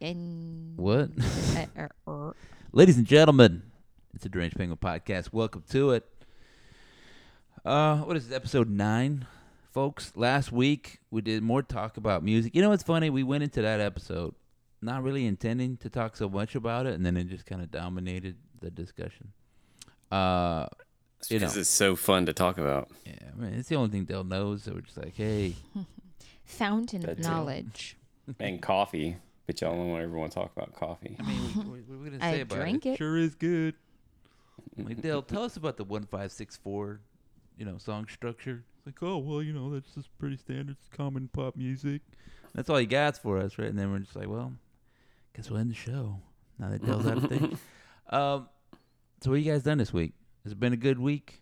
[0.00, 1.10] in What?
[1.56, 2.36] uh, er, er.
[2.72, 3.62] Ladies and gentlemen,
[4.14, 5.32] it's a Deranged Penguin podcast.
[5.32, 6.04] Welcome to it.
[7.64, 9.26] Uh, what is this, episode nine,
[9.72, 10.12] folks?
[10.14, 12.54] Last week we did more talk about music.
[12.54, 13.10] You know what's funny?
[13.10, 14.34] We went into that episode
[14.82, 17.70] not really intending to talk so much about it, and then it just kind of
[17.70, 19.32] dominated the discussion.
[20.12, 20.66] Uh,
[21.28, 22.90] you know, because it's so fun to talk about.
[23.04, 24.64] yeah, I mean, it's the only thing Dell knows.
[24.64, 25.56] So we're just like, hey,
[26.44, 27.96] fountain of knowledge.
[28.38, 29.16] And coffee,
[29.46, 31.16] but y'all don't ever want to talk about coffee.
[31.18, 32.90] I mean, what, what are we gonna I say about drank it?
[32.90, 32.98] it.
[32.98, 33.74] Sure is good.
[34.76, 37.00] Like Dale, tell us about the one five six four,
[37.56, 38.64] you know, song structure.
[38.78, 42.02] It's like, oh well, you know, that's just pretty standard, common pop music.
[42.54, 43.68] That's all he got for us, right?
[43.68, 44.52] And then we're just like, well,
[45.34, 46.20] guess we'll end the show
[46.58, 47.58] now that Dale's out of thing.
[48.08, 48.48] Um,
[49.20, 50.12] so what you guys done this week?
[50.44, 51.40] Has it been a good week?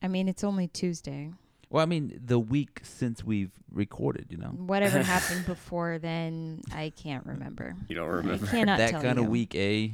[0.00, 1.32] I mean, it's only Tuesday.
[1.72, 6.92] Well, I mean, the week since we've recorded, you know, Whatever happened before then, I
[6.94, 7.74] can't remember.
[7.88, 8.46] You don't I remember?
[8.46, 9.88] cannot that tell kind of week, eh?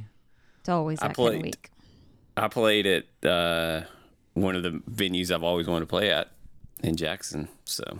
[0.59, 1.69] It's always I that kind of played- week.
[2.35, 3.81] I played at uh,
[4.33, 6.31] one of the venues I've always wanted to play at
[6.83, 7.47] in Jackson.
[7.65, 7.99] So,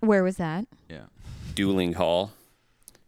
[0.00, 0.66] Where was that?
[0.90, 1.04] Yeah.
[1.54, 2.32] Duling Hall,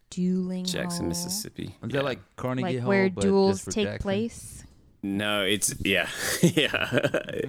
[0.09, 1.11] Duling Jackson, Hall.
[1.11, 1.75] Is Mississippi.
[1.83, 1.87] Yeah.
[1.93, 4.01] that like Carnegie Like Hall, where but duels just for take Jackson?
[4.01, 4.63] place.
[5.03, 6.07] No, it's yeah,
[6.41, 6.89] yeah.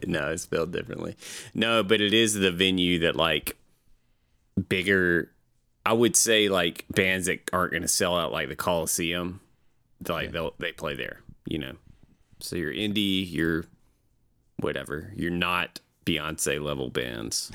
[0.07, 1.17] no, it's spelled differently.
[1.55, 3.57] No, but it is the venue that like
[4.69, 5.31] bigger.
[5.85, 9.41] I would say like bands that aren't going to sell out like the Coliseum,
[10.09, 11.21] like they'll they play there.
[11.47, 11.73] You know,
[12.39, 13.65] so you're indie, you're
[14.59, 15.13] whatever.
[15.17, 17.51] You're not Beyonce level bands.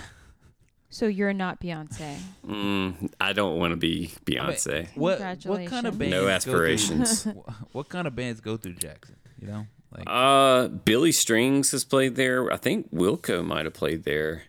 [0.89, 2.17] So you're not Beyonce.
[2.47, 4.89] Mm, I don't want to be Beyonce.
[4.95, 5.97] What what kind of Congratulations.
[5.97, 6.11] bands?
[6.11, 7.23] No aspirations.
[7.23, 7.33] through-
[7.71, 9.15] what kind of bands go through Jackson?
[9.41, 12.51] You know, like Uh, Billy Strings has played there.
[12.51, 14.43] I think Wilco might have played there.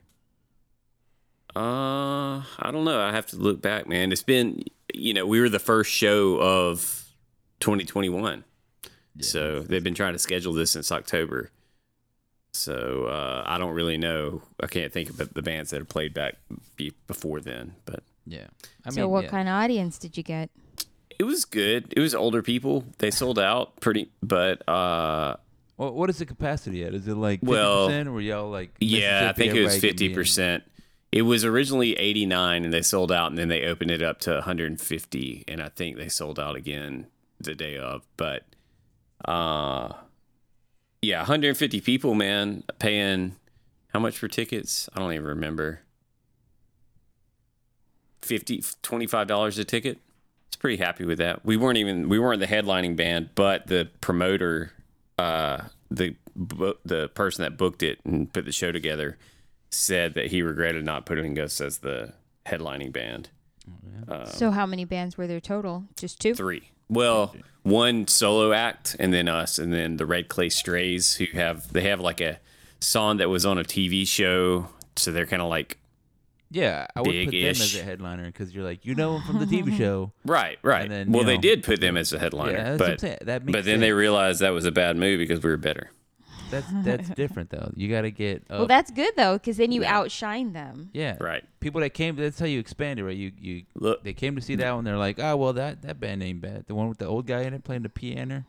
[1.56, 3.00] Uh, I don't know.
[3.00, 4.12] I have to look back, man.
[4.12, 4.62] It's been,
[4.94, 7.04] you know, we were the first show of
[7.60, 8.44] 2021.
[9.20, 11.50] so they've been trying to schedule this since October.
[12.52, 14.42] So uh, I don't really know.
[14.62, 16.36] I can't think of the- the bands that have played back
[17.06, 18.47] before then, but yeah.
[18.84, 19.30] I so what yeah.
[19.30, 20.50] kind of audience did you get?
[21.18, 21.92] It was good.
[21.96, 22.84] It was older people.
[22.98, 25.36] They sold out pretty, but uh,
[25.76, 26.94] Well, what is the capacity at?
[26.94, 28.70] Is it like fifty Well, percent, or were y'all like?
[28.80, 30.64] Yeah, I think it was fifty percent.
[31.10, 34.20] It was originally eighty nine, and they sold out, and then they opened it up
[34.20, 37.06] to one hundred and fifty, and I think they sold out again
[37.40, 38.06] the day of.
[38.16, 38.42] But,
[39.24, 39.92] uh,
[41.00, 43.36] yeah, one hundred and fifty people, man, paying
[43.88, 44.88] how much for tickets?
[44.94, 45.80] I don't even remember.
[48.20, 49.98] 50 $25 a ticket.
[50.48, 51.44] It's pretty happy with that.
[51.44, 54.72] We weren't even we weren't the headlining band, but the promoter
[55.19, 56.14] uh the
[56.84, 59.19] the person that booked it and put the show together
[59.70, 62.12] said that he regretted not putting us as the
[62.47, 63.28] headlining band.
[64.09, 65.84] Oh, so how many bands were there total?
[65.97, 66.34] Just two.
[66.34, 66.70] Three.
[66.88, 71.72] Well, one solo act and then us and then the Red Clay Strays who have
[71.72, 72.38] they have like a
[72.80, 75.78] song that was on a TV show, so they're kind of like
[76.50, 79.38] Yeah, I would put them as a headliner because you're like, you know, them from
[79.38, 80.12] the TV show.
[80.25, 80.82] right, right.
[80.82, 83.19] And then, well, you they did put them as a headliner, Yeah, that's what I'm
[83.19, 83.26] but.
[83.26, 85.91] That makes but then they realized that was a bad move because we were better.
[86.50, 87.70] that's that's different though.
[87.76, 88.59] You got to get up.
[88.59, 89.98] Well, that's good though, because then you Yeah.
[89.98, 90.88] outshine them.
[90.94, 91.44] yeah, Right.
[91.60, 93.16] People that came, that's how you expand it, right?
[93.16, 94.84] You you Look, they came to see that one.
[94.84, 96.65] They're like, oh well, that that band ain't bad.
[96.66, 98.44] The one with the old guy in it playing the piano.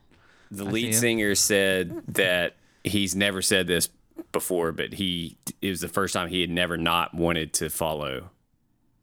[0.52, 3.90] The I lead singer said that he's never said this
[4.31, 8.30] before, but he it was the first time he had never not wanted to follow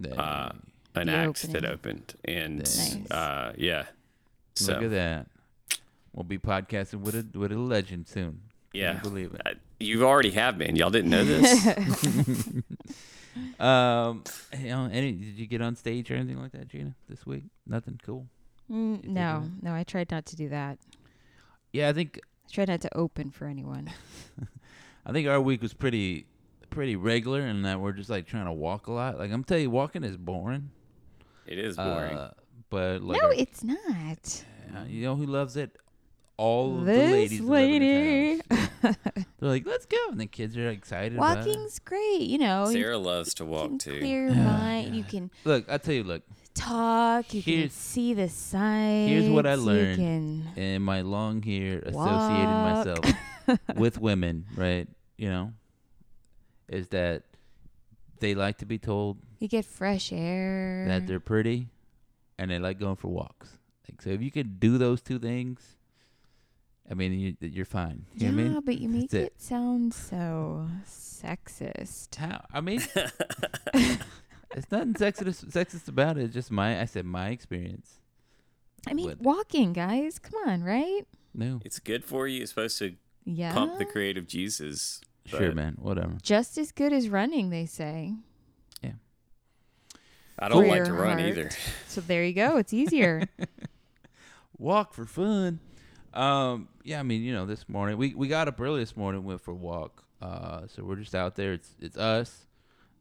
[0.00, 0.53] That- uh,
[0.94, 2.97] an The act that opened, and Nice.
[3.10, 3.87] uh, yeah,
[4.54, 5.27] so Look at that.
[6.15, 8.41] We'll be podcasting with a with a legend soon.
[8.72, 9.43] Can you yeah, believe it.
[9.44, 10.75] Uh, you already have been.
[10.77, 12.48] Y'all didn't know this.
[13.60, 14.25] Um,
[14.59, 17.44] you know, any did you get on stage or anything like that, Gina, this week?
[17.66, 18.27] Nothing cool.
[18.71, 20.78] Mm, no, no, I tried not to do that.
[21.72, 23.91] Yeah, I think I tried not to open for anyone.
[25.06, 26.27] I think our week was pretty
[26.69, 29.19] pretty regular and that we're just like trying to walk a lot.
[29.19, 30.71] Like I'm telling you, walking is boring.
[31.47, 32.17] it is boring.
[32.17, 32.33] Uh,
[32.71, 34.45] but like no, our- it's not.
[34.77, 35.77] uh, you know who loves it?
[36.39, 38.42] All of the ladies that lady.
[38.51, 38.66] this.
[39.39, 41.16] They're like, let's go, and the kids are excited.
[41.16, 41.47] about it.
[41.47, 42.66] Walking's great, you know.
[42.69, 43.98] you Sarah loves to can walk too.
[44.01, 44.95] clear your mind.
[44.95, 46.22] You can Look, I tell you, look,
[46.53, 47.33] talk.
[47.33, 49.09] You can see the sights.
[49.09, 49.97] here's what I You learned.
[49.97, 51.95] can in my long hair associating
[52.51, 52.98] myself
[53.77, 54.89] with women, right?
[55.16, 55.53] You know,
[56.69, 57.22] is that
[58.21, 60.87] they like to be told you get fresh air.
[60.89, 61.69] that they're pretty,
[62.39, 63.59] and they like going for walks.
[63.89, 65.77] Like, so if you could do those two things,
[66.91, 68.07] I mean, you, you're fine.
[68.15, 68.60] You yeah, know what I mean?
[68.65, 69.33] but you make That's it.
[69.37, 69.43] it.
[69.43, 72.15] sound so sexist.
[72.16, 72.45] How?
[72.53, 72.81] I mean,
[73.75, 76.25] it's nothing sexist, sexist about it.
[76.25, 78.01] It's just my, I said my experience.
[78.89, 80.19] I mean, walking, guys.
[80.21, 81.03] Come on, right?
[81.34, 81.60] No.
[81.65, 82.43] It's good for you.
[82.43, 82.95] It's supposed to
[83.27, 83.53] Yeah.
[83.53, 85.03] pump the creative juices.
[85.27, 85.77] Sure, man.
[85.78, 86.17] Whatever.
[86.23, 88.15] Just as good as running, they say.
[88.81, 88.93] Yeah.
[90.39, 91.31] I don't For like to run heart.
[91.31, 91.51] either.
[91.89, 92.57] So there you go.
[92.57, 93.28] It's easier.
[94.59, 95.59] Walk for fun.
[96.15, 99.25] Um, yeah, I mean, you know, this morning we, we got up early this morning,
[99.25, 100.05] went for a walk.
[100.22, 101.53] Uh, so we're just out there.
[101.53, 102.47] It's it's us,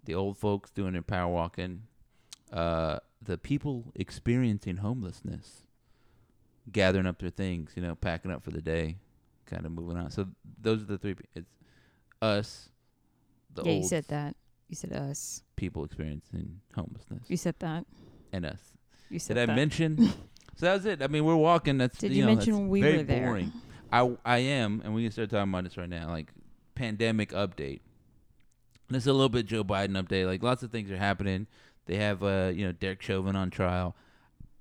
[0.03, 1.83] the old folks doing their power walking,
[2.51, 5.63] uh, the people experiencing homelessness,
[6.69, 8.97] gathering up their things, you know, packing up for the day,
[9.45, 10.09] kind of moving on.
[10.11, 10.27] So
[10.61, 11.13] those are the three.
[11.15, 11.49] pe- It's
[12.21, 12.69] us,
[13.53, 14.35] the yeah, you said that.
[14.69, 15.43] You said us.
[15.55, 17.85] people experiencing homelessness, You said that.
[18.33, 18.59] and us.
[19.09, 19.41] You said that.
[19.41, 19.59] Did I that.
[19.59, 19.97] mention?
[20.55, 21.01] so that was it.
[21.03, 21.77] I mean, we're walking.
[21.77, 23.25] That's Did you, you know, mention we very were there?
[23.25, 23.51] boring.
[23.91, 26.09] I I am, and we can start talking about this right now.
[26.09, 26.31] Like
[26.73, 27.81] pandemic update.
[28.89, 30.25] This is a little bit Joe Biden update.
[30.25, 31.47] Like lots of things are happening.
[31.85, 33.95] They have uh you know Derek Chauvin on trial.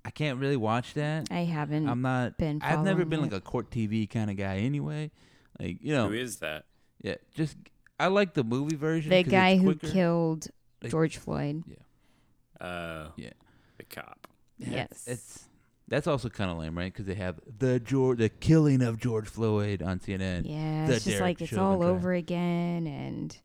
[0.04, 1.28] I can't really watch that.
[1.30, 2.36] I haven't I'm not.
[2.38, 2.60] been.
[2.62, 3.22] I've never been it.
[3.22, 5.10] like a court TV kind of guy anyway.
[5.58, 6.64] Like you know, Who is that?
[7.02, 7.14] yeah.
[7.34, 7.56] Just
[7.98, 9.10] I like the movie version.
[9.10, 10.48] The guy it's who killed
[10.82, 11.62] Like- George Floyd.
[11.66, 12.66] Yeah.
[12.66, 13.30] Uh, Yeah.
[13.78, 14.28] the cop.
[14.58, 14.90] Yeah, Yes.
[14.90, 15.48] It's, it's
[15.88, 16.92] that's also kind of lame, right?
[16.92, 20.42] Because they have the George, the killing of George Floyd on CNN.
[20.46, 21.90] Yeah, it's just Derek like it's all trial.
[21.90, 23.36] over again, and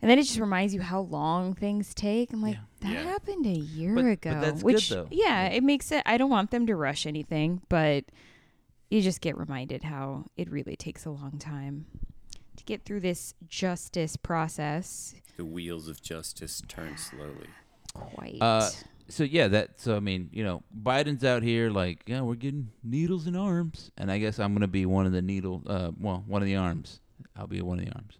[0.00, 2.32] and then it just reminds you how long things take.
[2.32, 2.60] I'm like, Yeah.
[2.84, 3.02] That Yeah.
[3.02, 5.08] happened a year But- but ago, that's good, which though.
[5.10, 5.56] yeah, Yeah.
[5.56, 6.02] it makes it.
[6.06, 8.04] I don't want them to rush anything, but
[8.90, 11.86] you just get reminded how it really takes a long time
[12.56, 15.14] to get through this justice process.
[15.36, 17.48] The wheels of justice turn slowly.
[17.92, 18.38] Quite.
[18.40, 18.68] Uh,
[19.08, 19.78] So yeah, that.
[19.80, 23.90] So I mean, you know, Biden's out here like, yeah, we're getting needles in arms,
[23.98, 25.62] and I guess I'm gonna be one of the needle.
[25.66, 27.00] Uh, well, one of the arms.
[27.36, 28.18] I'll be one of the arms,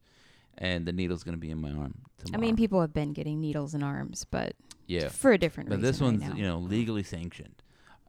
[0.59, 1.95] and the needle's gonna be in my arm.
[2.19, 2.39] Tomorrow.
[2.39, 4.55] I mean, people have been getting needles in arms, but
[4.87, 5.83] yeah, for a different but reason.
[5.83, 7.55] But this one's right you know legally sanctioned.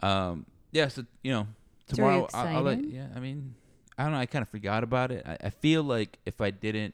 [0.02, 1.48] Um, yeah, so you know
[1.92, 3.08] So are you tomorrow I'll, I'll let, yeah.
[3.16, 3.56] I mean,
[3.98, 4.20] I don't know.
[4.20, 5.26] I kind of forgot about it.
[5.26, 6.94] I, I feel like if I didn't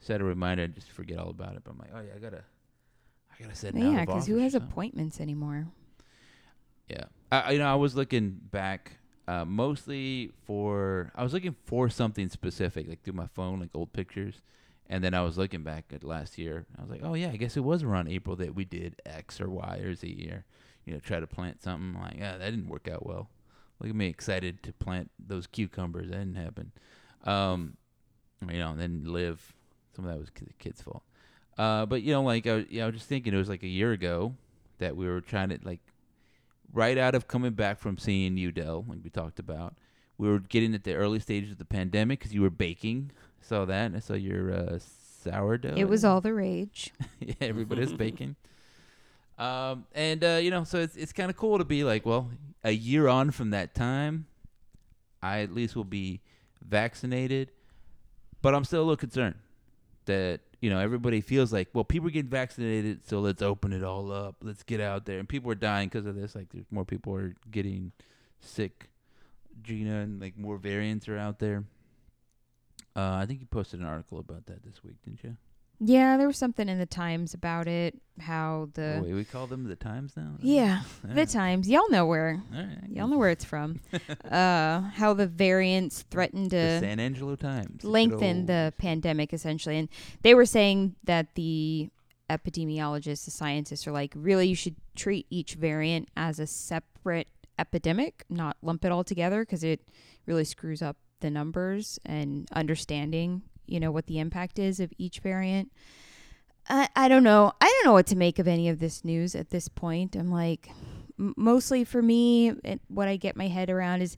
[0.00, 1.62] set a reminder, I'd just forget all about it.
[1.64, 2.44] But I'm like, oh yeah, I gotta,
[3.38, 3.74] I gotta set.
[3.74, 5.66] an yeah, because who has appointments anymore?
[6.88, 8.92] Yeah, I, I- you know, I was looking back,
[9.26, 13.92] uh, mostly for I was looking for something specific, like through my phone, like old
[13.92, 14.40] pictures,
[14.88, 16.66] and then I was looking back at last year.
[16.78, 19.40] I was like, oh yeah, I guess it was around April that we did X
[19.40, 20.44] or Y or Z or,
[20.84, 22.00] you know, try to plant something.
[22.00, 23.28] like, yeah, that didn't work out well.
[23.80, 26.08] Look at me excited to plant those cucumbers.
[26.08, 26.72] That didn't happen.
[27.24, 27.76] Um,
[28.48, 29.54] you know, and then live.
[29.94, 31.02] Some of that was the kid's fault.
[31.56, 33.62] Uh, but you know, like I, was- yeah, I was just thinking, it was like
[33.62, 34.34] a year ago
[34.78, 35.80] that we were trying to like
[36.72, 39.74] right out of coming back from seeing Udell, like we talked about,
[40.18, 43.10] we were getting at the early stages of the pandemic because you were baking.
[43.40, 43.92] I saw that.
[43.94, 44.78] I saw your uh,
[45.22, 45.74] sourdough.
[45.76, 46.92] It was all the rage.
[47.20, 48.36] yeah, everybody's baking.
[49.38, 52.30] Um, and uh, you know, so it's it's kind of cool to be like, well,
[52.64, 54.26] a year on from that time,
[55.22, 56.20] I at least will be
[56.66, 57.52] vaccinated,
[58.42, 59.36] but I'm still a little concerned
[60.06, 63.84] that you know everybody feels like, well, people are getting vaccinated, so let's open it
[63.84, 66.34] all up, let's get out there, and people are dying because of this.
[66.34, 67.92] Like, there's more people are getting
[68.40, 68.88] sick,
[69.62, 71.62] Gina, and like more variants are out there.
[72.98, 75.36] Uh, I think you posted an article about that this week, didn't you?
[75.78, 77.94] Yeah, there was something in the Times about it.
[78.18, 80.32] How the oh, wait, we call them the Times now.
[80.40, 81.24] yeah the.
[81.24, 81.68] Times.
[81.68, 82.78] Y'all know where right.
[82.88, 83.80] y'all know where it's from.
[84.28, 87.84] uh, how the variants threatened The to San Angelo Times.
[87.84, 89.88] Lengthen the pandemic essentially, and
[90.22, 91.90] they were saying that the
[92.28, 97.28] epidemiologists, the scientists, are like, really, you should treat each variant as a separate
[97.60, 99.80] epidemic, not lump it all together, because it
[100.26, 105.20] really screws up the numbers and understanding, you know, what the impact is of each
[105.20, 105.72] variant.
[106.68, 107.52] I, I don't know.
[107.60, 110.16] I don't know what to make of any of this news at this point.
[110.16, 110.68] I'm like,
[111.18, 114.16] m- mostly for me, it, what I get my head around is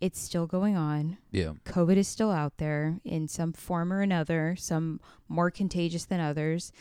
[0.00, 1.18] it's still going on.
[1.30, 1.52] Yeah.
[1.66, 6.72] COVID is still out there in some form or another, some more contagious than others.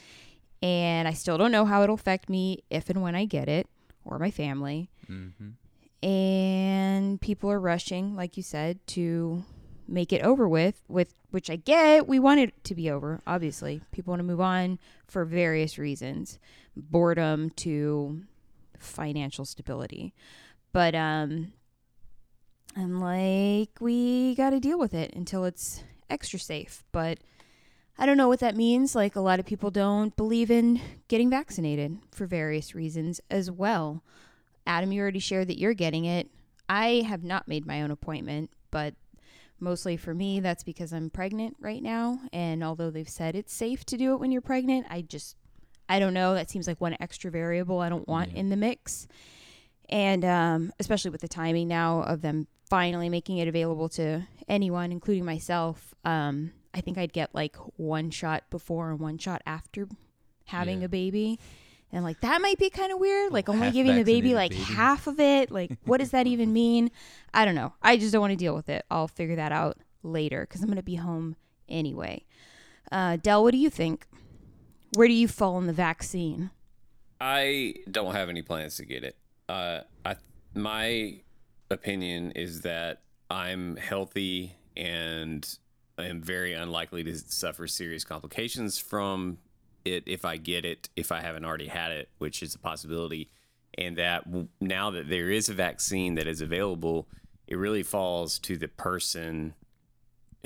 [0.61, 3.67] And I still don't know how it'll affect me if and when I get it
[4.05, 4.89] or my family.
[5.09, 6.07] Mm-hmm.
[6.07, 9.43] And people are rushing, like you said, to
[9.89, 12.07] make it over with, with which I get.
[12.07, 13.81] We want it to be over, obviously.
[13.91, 16.39] People want to move on for various reasons.
[16.75, 18.21] Boredom to
[18.79, 20.13] financial stability.
[20.71, 21.53] But um
[22.75, 26.83] I'm like, we got to deal with it until it's extra safe.
[26.91, 27.19] But
[27.97, 28.95] I don't know what that means.
[28.95, 34.03] Like, a lot of people don't believe in getting vaccinated for various reasons as well.
[34.65, 36.29] Adam, you already shared that you're getting it.
[36.69, 38.93] I have not made my own appointment, but
[39.61, 42.19] mostly for me, that's because I'm pregnant right now.
[42.33, 45.35] And although they've said it's safe to do it when you're pregnant, I just,
[45.87, 46.33] I don't know.
[46.33, 48.39] That seems like one extra variable I don't want Yeah.
[48.39, 49.07] in the mix.
[49.89, 54.91] and um, especially with the timing now of them finally making it available to anyone,
[54.91, 55.95] including myself.
[56.05, 59.87] Um, I think I'd get like one shot before and one shot after
[60.45, 60.85] having Yeah.
[60.85, 61.39] a baby.
[61.91, 64.51] And like that might be kind of weird, like only half giving the baby like
[64.51, 64.63] baby.
[64.63, 65.51] half of it.
[65.51, 66.91] Like, what does that even mean?
[67.33, 67.73] I don't know.
[67.81, 68.85] I just don't want to deal with it.
[68.91, 71.35] I'll figure that out later because I'm going to be home
[71.67, 72.25] anyway.
[72.91, 74.05] Uh, Dell, what do you think?
[74.95, 76.51] Where do you fall in the vaccine?
[77.21, 79.17] I don't have any plans to get it.
[79.47, 80.15] Uh, I
[80.53, 81.21] my
[81.69, 85.47] opinion is that I'm healthy and
[85.97, 89.39] I am very unlikely to suffer serious complications from
[89.89, 93.29] it if I get it, if I haven't already had it, which is a possibility.
[93.77, 94.25] And that
[94.59, 97.07] now that there is a vaccine that is available,
[97.47, 99.53] it really falls to the person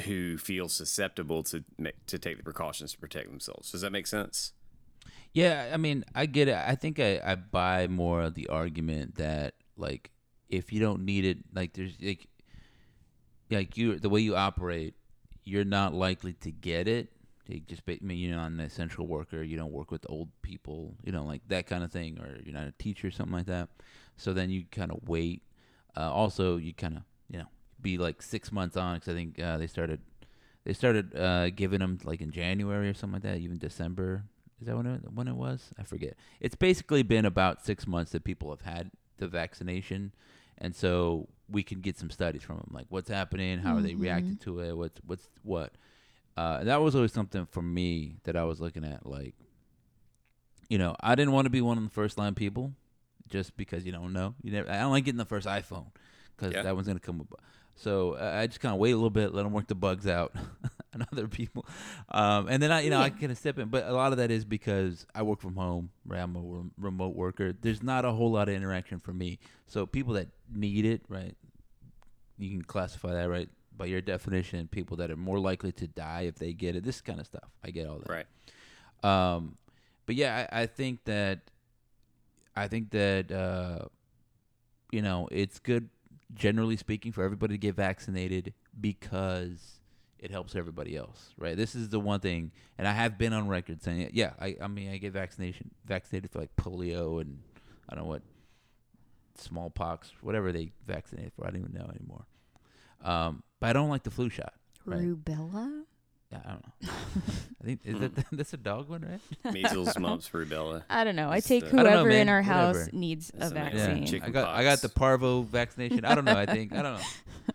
[0.01, 1.63] who feels susceptible to
[2.07, 3.71] to take the precautions to protect themselves.
[3.71, 4.53] Does that make sense?
[5.33, 6.55] Yeah, I mean, I get it.
[6.55, 10.11] I think I, I buy more of the argument that like
[10.49, 12.27] if you don't need it, like there's like
[13.49, 14.95] like you the way you operate,
[15.43, 17.09] you're not likely to get it.
[17.45, 19.43] They just ba- I mean, you're not an essential worker.
[19.43, 20.95] You don't work with old people.
[21.03, 23.47] You know, like that kind of thing, or you're not a teacher, or something like
[23.47, 23.69] that.
[24.17, 25.43] So then you kind of wait.
[25.95, 27.47] Uh, also, you kind of you know
[27.81, 29.99] be like six months on because I think uh, they started
[30.63, 34.23] they started uh, giving them like in January or something like that, even December.
[34.61, 35.71] Is that when it, when it was?
[35.77, 36.15] I forget.
[36.39, 40.13] It's basically been about six months that people have had the vaccination,
[40.57, 43.95] and so we can get some studies from them, like what's happening, how are they
[43.95, 45.73] reacting to it, what's what's what.
[46.35, 49.35] Uh, and that was always something for me that I was looking at, like,
[50.69, 52.73] you know, I didn't want to be one of the first line people,
[53.29, 54.33] just because you don't know.
[54.41, 54.69] You never.
[54.71, 55.87] I don't like getting the first iPhone
[56.35, 56.63] because Yeah.
[56.63, 57.27] that one's gonna come with.
[57.75, 60.07] So uh, I just kind of wait a little bit, let them work the bugs
[60.07, 60.33] out,
[60.93, 61.65] and other people,
[62.09, 63.69] um, and then I, you know, I kind of step in.
[63.69, 65.89] But a lot of that is because I work from home.
[66.05, 67.53] Right, I'm a rem- remote worker.
[67.53, 69.39] There's not a whole lot of interaction for me.
[69.67, 71.35] So people that need it, right,
[72.37, 74.67] you can classify that right by your definition.
[74.67, 76.83] People that are more likely to die if they get it.
[76.83, 77.49] This kind of stuff.
[77.63, 78.09] I get all that.
[78.09, 78.25] Right.
[79.03, 79.57] Um,
[80.05, 81.39] but yeah, I, I think that
[82.55, 83.85] I think that uh,
[84.91, 85.89] you know it's good,
[86.33, 89.79] generally speaking, for everybody to get vaccinated because
[90.19, 91.57] it helps everybody else, right?
[91.57, 94.55] This is the one thing, and I have been on record saying, it, yeah, I,
[94.61, 97.39] I mean, I get vaccination vaccinated for like polio and
[97.89, 98.21] I don't know what
[99.37, 101.45] smallpox, whatever they vaccinate for.
[101.45, 102.25] I don't even know anymore.
[103.03, 104.53] Um, but I don't like the flu shot.
[104.85, 104.99] Right.
[105.01, 105.83] Rubella?
[106.31, 106.89] Yeah, I don't know.
[107.61, 109.01] I think is that that's a dog one,
[109.43, 109.53] right?
[109.53, 110.83] Measles, mumps, rubella.
[110.89, 111.29] I don't know.
[111.29, 112.29] I It's take the- I don't know, whoever in man.
[112.29, 112.97] our house Whatever.
[112.97, 114.05] needs a It's an vaccine.
[114.07, 114.81] Chicken I got I got pox.
[114.81, 116.03] the parvo vaccination.
[116.05, 116.35] I don't know.
[116.37, 116.99] I think I don't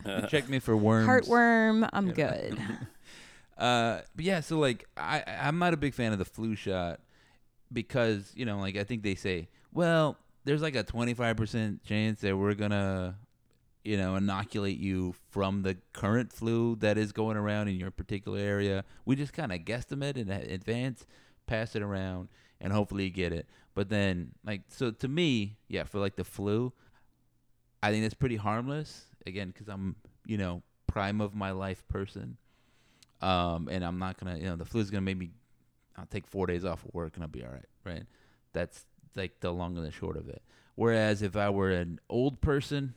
[0.06, 0.16] know.
[0.22, 1.08] You check me for worms.
[1.08, 2.58] Heartworm, I'm You good.
[3.56, 7.00] Uh, but yeah, so like I I'm not a big fan of the flu shot
[7.72, 12.20] because you know like I think they say well there's like a 25 percent chance
[12.20, 13.16] that we're gonna
[13.84, 18.38] you know inoculate you from the current flu that is going around in your particular
[18.38, 18.84] area.
[19.04, 21.06] We just kind of guesstimate in advance,
[21.46, 22.28] pass it around,
[22.60, 23.48] and hopefully you get it.
[23.74, 26.72] But then like so to me, yeah, for like the flu,
[27.82, 29.06] I think that's pretty harmless.
[29.26, 32.38] Again, because I'm you know prime of my life person
[33.20, 35.30] um, and I'm not gonna, you know, the flu's gonna make me.
[35.96, 38.04] I'll take four days off of work and I'll be all right, right?
[38.52, 38.84] That's
[39.16, 40.42] like the long and the short of it.
[40.76, 42.94] Whereas if I were an old person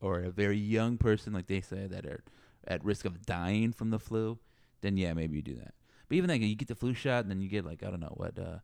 [0.00, 2.22] or a very young person, like they say, that are
[2.66, 4.38] at risk of dying from the flu,
[4.80, 5.74] then yeah, maybe you do that.
[6.08, 8.00] But even like you get the flu shot and then you get like I don't
[8.00, 8.58] know what uh,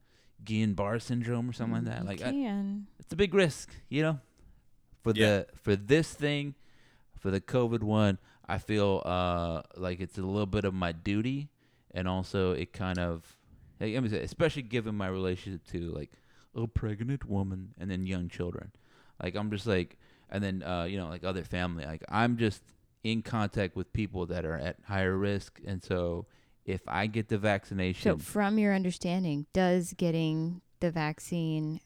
[0.44, 2.02] Guillain-Barre syndrome or something like that.
[2.02, 2.30] You Like I,
[3.00, 4.20] it's a big risk, you know.
[5.02, 5.26] For Yeah.
[5.26, 6.54] the for this thing,
[7.18, 11.48] for the COVID one, I feel uh like it's a little bit of my duty,
[11.92, 13.36] and also it kind of,
[13.80, 16.12] like, I mean, especially given my relationship to like
[16.54, 18.70] a pregnant woman and then young children,
[19.22, 19.96] like I'm just like,
[20.32, 22.62] and then uh you know like other family, like I'm just
[23.04, 26.26] in contact with people that are at higher risk, and so
[26.64, 31.80] if I get the So, vaccination, from your understanding, does getting the vaccine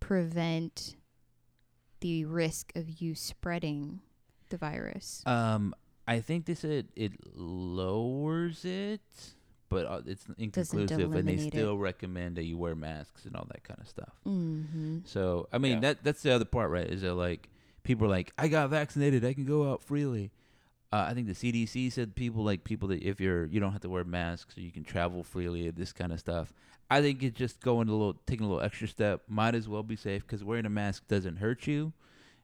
[0.00, 0.96] prevent
[2.00, 4.00] the risk of you spreading
[4.48, 5.22] the virus?
[5.26, 5.74] Um,
[6.06, 9.00] I think they said it lowers it,
[9.68, 11.50] but uh, it's inconclusive, and they eliminate it.
[11.50, 14.12] still recommend that you wear masks and all that kind of stuff.
[14.26, 14.98] mm-hmm.
[15.04, 15.80] So, I mean, Yeah.
[15.80, 16.86] that that's the other part, right?
[16.86, 17.48] Is that like
[17.82, 20.30] people are like, I got vaccinated, I can go out freely.
[20.92, 23.82] Uh, I think the CDC said people like people that if you're you don't have
[23.82, 26.52] to wear masks, you can travel freely, this kind of stuff.
[26.90, 29.22] I think it's just going a little, taking a little extra step.
[29.28, 31.92] Might as well be safe because wearing a mask doesn't hurt you,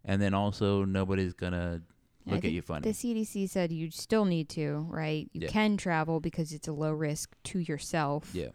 [0.04, 1.82] and then also nobody's gonna
[2.24, 2.82] look at you funny.
[2.82, 5.28] The CDC said you still need to, right?
[5.32, 5.48] You Yeah.
[5.48, 8.30] can travel because it's a low risk to yourself.
[8.32, 8.50] Yeah.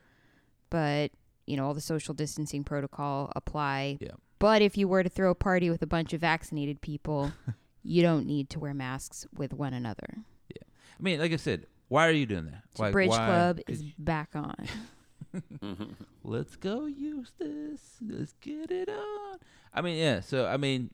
[0.69, 1.11] But,
[1.45, 4.11] you know, all the social distancing protocol apply Yeah.
[4.41, 7.31] But if you were to throw a party with a bunch of vaccinated people,
[7.83, 10.17] you don't need to wear masks with one another.
[10.49, 10.63] Yeah.
[10.99, 12.63] I mean, like I said, why are you doing that?
[12.75, 14.55] So Why, Bridge why- Club 'cause is back on.
[16.23, 17.97] Let's go, Eustace.
[18.01, 19.37] Let's get it on.
[19.73, 20.19] I mean, yeah.
[20.21, 20.89] So I mean,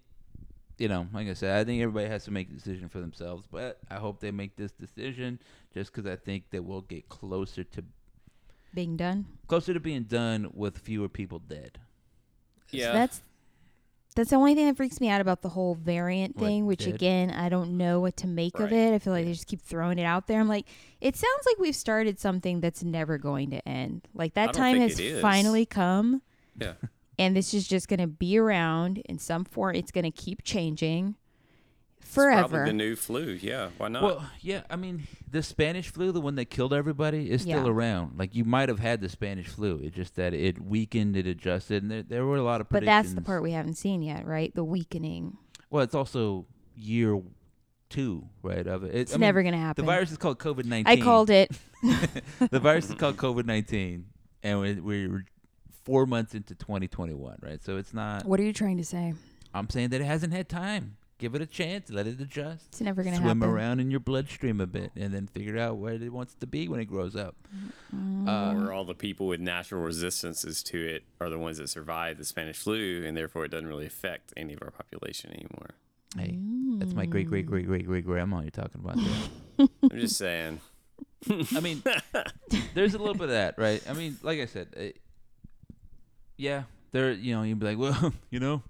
[0.77, 3.47] you know, like I said, I think everybody has to make a decision for themselves.
[3.51, 5.39] But I hope they make this decision
[5.73, 7.83] just because I think that we'll get closer to
[8.73, 9.25] Being done.
[9.47, 11.79] closer to being done with fewer people dead.
[12.71, 12.91] So Yeah.
[12.93, 13.21] that's
[14.17, 16.85] that's the only thing that freaks me out about the whole variant What, thing, which
[16.85, 16.95] dead?
[16.95, 18.93] again I don't know what to make of it.
[18.93, 20.39] I feel like they just keep throwing it out there.
[20.39, 20.65] I'm like,
[20.99, 24.07] it sounds like we've started something that's never going to end.
[24.13, 26.21] Like that time has finally come,
[26.59, 26.73] yeah.
[27.19, 29.75] and this is just going to be around in some form.
[29.75, 31.15] It's going to keep changing
[32.07, 32.47] It's forever.
[32.49, 33.37] probably the new flu.
[33.41, 33.69] Yeah.
[33.77, 34.03] Why not?
[34.03, 34.61] Well, yeah.
[34.69, 37.69] I mean, the Spanish flu, the one that killed everybody, is still Yeah.
[37.71, 38.17] around.
[38.17, 39.79] Like you might have had the Spanish flu.
[39.83, 42.69] It's just that it weakened, it adjusted, and there, there were a lot of.
[42.69, 44.53] but that's the part we haven't seen yet, right?
[44.55, 45.37] The weakening.
[45.69, 46.45] Well, it's also
[46.75, 47.21] year
[47.89, 48.65] two, right?
[48.67, 48.95] Of it.
[48.95, 49.85] It- It's I mean, never going to happen.
[49.85, 50.99] The virus is called COVID nineteen.
[50.99, 51.51] I called it.
[52.51, 54.05] the virus is called COVID nineteen,
[54.43, 55.25] and we- we're
[55.83, 57.63] four months into 2021, right?
[57.63, 58.25] So it's not.
[58.25, 59.13] What are you trying to say?
[59.53, 60.97] I'm saying that it hasn't had time.
[61.19, 61.89] Give it a chance.
[61.89, 62.67] Let it adjust.
[62.67, 63.29] It's never going to happen.
[63.31, 63.55] Swim happen.
[63.55, 66.67] around in your bloodstream a bit, and then figure out where it wants to be
[66.67, 67.35] when it grows up.
[67.95, 68.27] Mm.
[68.27, 72.19] Uh, or all the people with natural resistances to it are the ones that survived
[72.19, 75.69] the Spanish flu, and therefore it doesn't really affect any of our population anymore.
[76.15, 76.37] hey,
[76.77, 78.97] that's my great great great great great grandma you're talking about.
[78.97, 79.67] There.
[79.91, 80.61] I'm just saying.
[81.55, 81.81] I mean,
[82.75, 83.81] there's a little bit of that, right?
[83.89, 84.97] I mean, like I said, uh,
[86.37, 87.11] yeah, there.
[87.11, 88.61] You know, you'd be like, well, you know,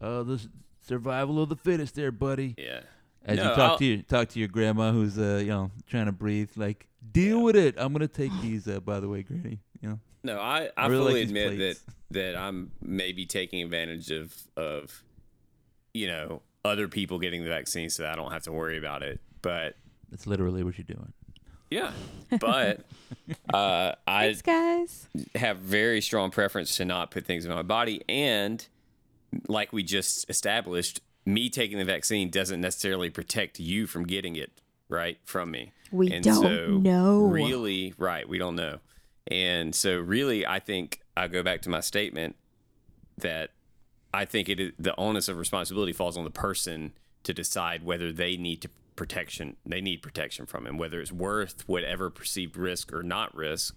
[0.00, 0.48] uh, the s-
[0.88, 2.54] survival of the fittest, there, buddy.
[2.58, 2.80] Yeah.
[3.24, 5.70] As No, you talk I'll- to your talk to your grandma, who's uh, you know,
[5.86, 7.74] trying to breathe, like, deal with it.
[7.78, 8.66] I'm gonna take these.
[8.66, 11.28] Uh, by the way, Granny, you know, No, I, I, I really fully like these
[11.28, 11.84] admit that plates.
[12.12, 15.02] that I'm maybe taking advantage of of
[15.92, 19.02] you know other people getting the vaccine so that I don't have to worry about
[19.02, 19.20] it.
[19.42, 19.76] But
[20.10, 21.12] that's literally what you're doing.
[21.70, 21.92] yeah,
[22.40, 22.84] but
[23.52, 25.08] uh, I Thanks, guys.
[25.34, 28.66] have very strong preference to not put things in my body, and
[29.48, 34.60] like we just established, me taking the vaccine doesn't necessarily protect you from getting it
[34.88, 35.72] right from me.
[35.90, 37.22] We And don't so know.
[37.22, 38.28] Really, right?
[38.28, 38.78] We don't know,
[39.26, 42.36] and so really, I think I go back to my statement
[43.18, 43.50] that
[44.12, 46.92] I think it is, the onus of responsibility falls on the person
[47.24, 51.62] to decide whether they need to protection they need protection from him whether it's worth
[51.68, 53.76] whatever perceived risk or not risk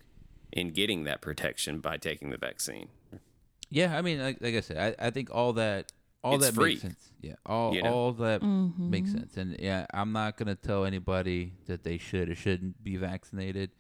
[0.52, 2.88] in getting that protection by taking the vaccine
[3.72, 5.92] Yeah, I mean, like, like I said, I, I think all that
[6.24, 6.72] all It's that free.
[6.72, 7.10] makes sense.
[7.22, 7.94] Yeah, all You know?
[7.94, 8.90] all that Mm-hmm.
[8.92, 9.38] makes sense.
[9.38, 13.72] And yeah, I'm not gonna tell anybody that they should or shouldn't be vaccinated,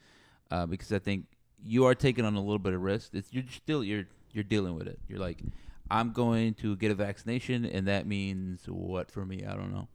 [0.49, 1.25] uh, because I think
[1.63, 3.13] you are taking on a little bit of risk.
[3.13, 4.99] It's you're still you're you're dealing with it.
[5.07, 5.43] You're like,
[5.91, 9.43] I'm going to get a vaccination, and that means what for me?
[9.45, 9.87] I don't know.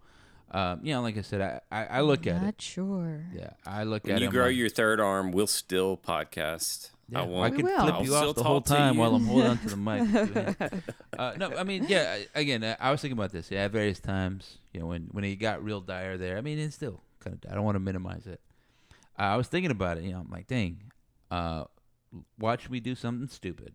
[0.52, 2.44] Um, you know, like I said, I I, I look at it.
[2.44, 3.24] Not sure.
[3.34, 4.28] Yeah, I look when at you it.
[4.28, 7.80] I'm grow like, your third arm we'll still podcast Yeah, i I won't could will.
[7.80, 10.82] flip I'll you still off the whole time while I'm holding onto the mic.
[11.18, 12.16] uh, no, I mean, yeah.
[12.34, 13.50] Again, I- I was thinking about this.
[13.50, 16.36] Yeah, at various times, you know, when when it got real dire there.
[16.36, 17.50] I mean, it's still kind of.
[17.50, 18.40] I don't want to minimize it.
[19.18, 20.04] Uh, I was thinking about it.
[20.04, 20.82] You know, I'm like, dang.
[21.30, 21.64] Uh,
[22.38, 23.74] watch me do something stupid.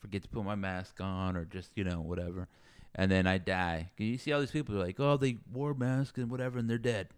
[0.00, 2.48] Forget to put my mask on, or just you know whatever,
[2.94, 3.90] and then I die.
[3.96, 6.68] 'Cause You see all these people are like, oh, they wore masks and whatever, and
[6.68, 7.08] they're dead.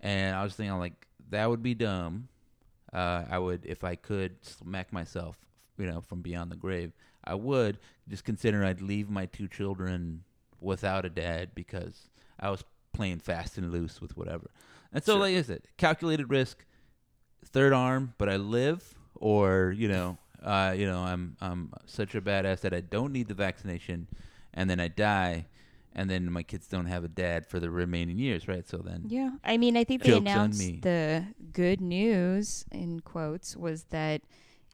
[0.00, 2.28] And I was thinking, like, that would be dumb
[2.92, 5.36] uh, I would, if I could, smack myself,
[5.78, 6.92] you know, from beyond the grave.
[7.24, 7.78] I would
[8.08, 10.24] just consider I'd leave my two children
[10.60, 14.50] without a dad because I was playing fast and loose with whatever.
[14.92, 15.20] And so, Sure.
[15.20, 16.64] like I said, calculated risk,
[17.44, 22.20] third arm, but I live, or you know, uh, you know, I'm I'm such a
[22.20, 24.08] badass that I don't need the vaccination,
[24.52, 25.46] and then I die.
[25.94, 28.66] And then my kids don't have a dad for the remaining years, right?
[28.66, 33.84] So then, Yeah, I mean, I think they announced the good news in quotes was
[33.84, 34.22] that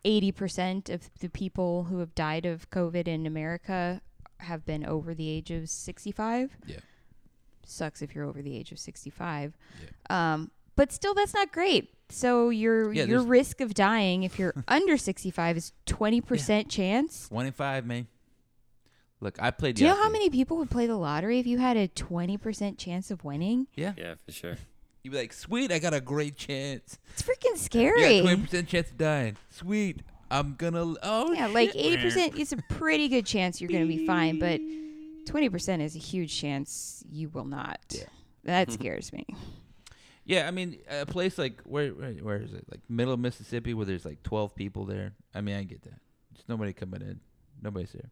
[0.05, 4.01] eighty percent of the people who have died of COVID in America
[4.39, 6.57] have been over the age of sixty-five.
[6.67, 6.79] Yeah.
[7.67, 9.57] sucks if you're over the age of sixty-five.
[9.83, 10.35] Yeah.
[10.35, 11.91] Um, but still, that's not great.
[12.11, 17.27] So your Yeah, your risk of dying if you're under sixty-five is twenty percent chance.
[17.29, 18.07] one in five, man.
[19.21, 19.77] Look, I played.
[19.77, 22.37] Do you know how many people would play the lottery if you had a twenty
[22.37, 23.67] percent chance of winning?
[23.75, 23.95] Yeah.
[23.97, 24.57] yeah for sure
[25.03, 26.99] You'd be like, sweet, I got a great chance.
[27.15, 28.19] It's freaking scary.
[28.19, 29.37] got twenty percent chance of dying.
[29.51, 30.95] Sweet, I'm gonna.
[31.03, 34.39] Oh Yeah, like eighty percent is a pretty good chance you're going to be fine,
[34.39, 34.61] but
[35.27, 37.81] twenty percent is a huge chance you will not.
[37.91, 38.05] Yeah.
[38.45, 39.27] That scares me.
[40.25, 42.65] Yeah, I mean, a place like where, where where is it?
[42.71, 45.15] Like middle of Mississippi, where there's like twelve people there.
[45.35, 46.01] I mean, I get that.
[46.33, 47.21] There's nobody coming in.
[47.63, 48.11] Nobody's there.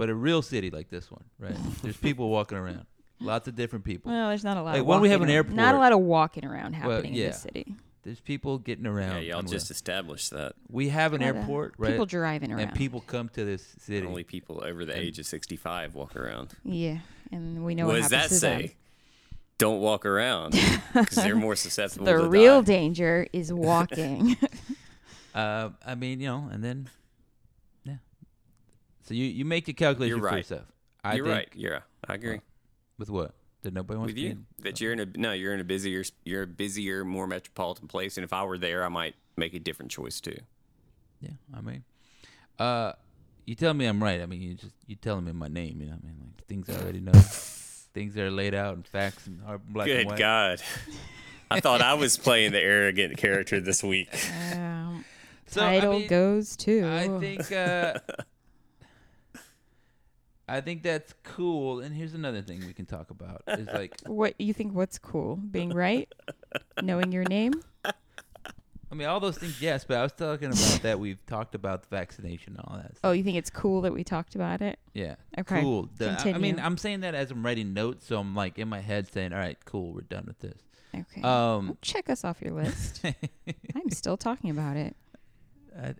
[0.00, 1.54] But a real city like this one, right?
[1.82, 2.86] There's people walking around,
[3.20, 4.10] lots of different people.
[4.10, 4.72] Well, there's not a lot.
[4.72, 6.90] Like, of when we have walking an ar- Not a lot of walking around Well,
[6.96, 7.74] happening in the city.
[8.02, 9.16] There's people getting around.
[9.24, 11.90] Yeah, y'all just we're- established that we have an airport, right?
[11.90, 12.60] People driving around.
[12.60, 14.06] and people come to this city.
[14.06, 16.54] only people over the And- age of 65 walk around.
[16.64, 18.60] yeah, and we know what what, does that happens to them.
[18.62, 18.76] say?
[19.58, 20.52] Don't walk around
[20.94, 22.72] because they're more susceptible to The to real die.
[22.72, 24.36] danger is walking.
[25.32, 26.90] Uh, I mean, you know, and then, yeah.
[29.10, 30.66] So you you make your calculation You're for yourself.
[31.02, 31.48] I You're think- right.
[31.56, 32.40] Yeah, I agree
[32.96, 33.34] With what?
[33.62, 34.28] That nobody wants with to you.
[34.28, 34.46] be in?
[34.60, 38.16] That you're in a no, you're in a busier, you're a busier, more metropolitan place.
[38.16, 40.36] And if I were there, I might make a different choice too.
[41.20, 41.82] Yeah, I mean,
[42.60, 42.92] uh,
[43.46, 44.20] you tell me I'm right.
[44.20, 45.80] I mean, you just you telling me my name.
[45.80, 47.10] You know, what I mean, like things I already know,
[47.94, 50.18] things that are laid out in facts and hard black and Good white.
[50.20, 50.62] God.
[51.50, 54.08] I thought I was playing the arrogant character this week.
[54.54, 55.04] um,
[55.48, 56.86] So, I title mean, goes to.
[56.88, 57.94] I think uh,
[60.52, 61.80] I think that's cool.
[61.80, 64.74] And here's another thing we can talk about is like What you think?
[64.74, 65.36] What's cool?
[65.36, 66.12] Being right,
[66.82, 67.54] knowing your name.
[67.84, 69.62] I mean all those things.
[69.62, 72.92] Yes, but I was talking about that we've talked about the vaccination and all that.
[73.04, 74.80] Oh, you think it's cool that we talked about it?
[74.94, 75.14] Yeah.
[75.38, 75.88] Okay, Cool.
[75.96, 76.58] The- I- I mean.
[76.58, 79.38] I'm saying that as I'm writing notes, so I'm like in my head saying, "All
[79.38, 80.60] right, cool, we're done with this."
[80.92, 81.22] Okay.
[81.22, 83.04] Um, Don't check us off your list.
[83.76, 84.96] I'm still talking about it.
[85.80, 85.94] I-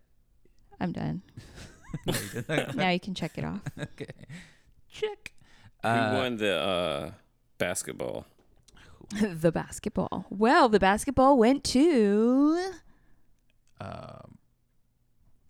[0.81, 1.23] I'm done.
[2.07, 2.77] no, you didn't.
[2.77, 3.61] now you can check it off.
[3.79, 4.07] okay.
[4.91, 5.33] Check.
[5.83, 7.11] Who Uh, won the uh,
[7.59, 8.27] basketball?
[9.21, 10.27] the basketball.
[10.31, 12.73] Well, the basketball went to.
[13.81, 14.39] um,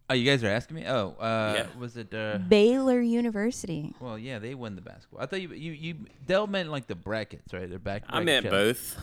[0.08, 0.84] oh, you guys are asking me?
[0.86, 1.66] Oh, uh, Yeah.
[1.78, 2.14] was it?
[2.14, 3.94] Uh, Baylor University.
[4.00, 5.20] well, yeah, they won the basketball.
[5.20, 5.94] I thought you, you, you.
[6.26, 7.68] Dell meant like the brackets, right?
[7.68, 8.04] They're back.
[8.08, 8.96] I meant bracket both.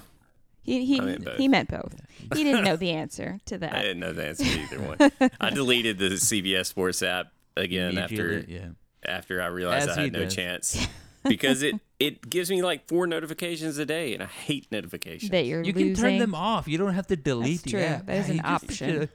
[0.67, 1.37] He he I meant both.
[1.37, 1.95] he meant both.
[2.35, 3.73] He didn't know the answer to that.
[3.73, 5.31] I didn't know the answer to either one.
[5.41, 8.67] I deleted the CBS Sports app again after yeah.
[9.05, 10.35] after I realized As I had no does.
[10.35, 10.87] chance
[11.23, 15.31] because it it gives me like four notifications a day, and I hate notifications.
[15.31, 15.95] That you're You losing.
[15.95, 16.67] can turn them off.
[16.67, 17.79] You don't have to delete That's the true.
[17.81, 18.05] app.
[18.07, 19.09] That is an just option.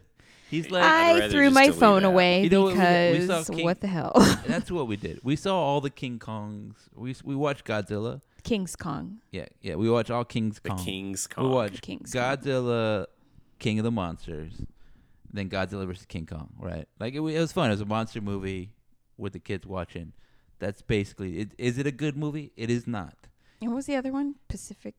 [0.51, 2.09] He's like, I'd I rather threw my phone that.
[2.09, 2.81] away You know what we?
[3.12, 4.12] We because saw King- what the hell?
[4.47, 5.21] that's what we did.
[5.23, 6.75] We saw all the King Kongs.
[6.95, 8.21] We we watched Godzilla.
[8.45, 9.21] King's Kong.
[9.31, 9.75] Yeah, yeah.
[9.77, 10.77] We watch all King's Kong.
[10.77, 10.85] the Kong.
[10.85, 12.23] King's We watch watched King's Kong.
[12.23, 13.07] Godzilla,
[13.59, 14.63] King of the Monsters,
[15.33, 16.51] then Godzilla versus King Kong.
[16.59, 16.87] Right?
[17.01, 17.69] Like it, wa- it was fun.
[17.71, 18.73] It was a monster movie
[19.17, 20.13] with the kids watching.
[20.59, 21.53] That's basically it.
[21.59, 22.53] Is it a good movie?
[22.57, 23.15] It is not.
[23.61, 24.37] And what was the other one?
[24.49, 24.95] Pacific.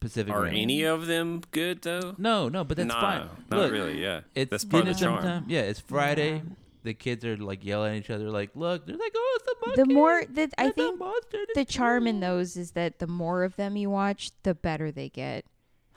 [0.00, 0.54] Pacific Are Rim.
[0.54, 2.14] any of them good though?
[2.18, 3.28] No, no, but that's no, fine.
[3.50, 4.00] not Look, really.
[4.00, 5.22] Yeah, It's that's part of dinner the charm.
[5.22, 5.44] sometime.
[5.48, 6.42] Yeah, it's Friday.
[6.82, 6.90] Yeah.
[6.90, 9.66] The kids are like yelling at each other, like, "Look!" They're like, "Oh, it's a
[9.66, 13.44] monkey!" The more that I think monster, the charm in those is that the more
[13.44, 15.44] of them you watch, the better they get.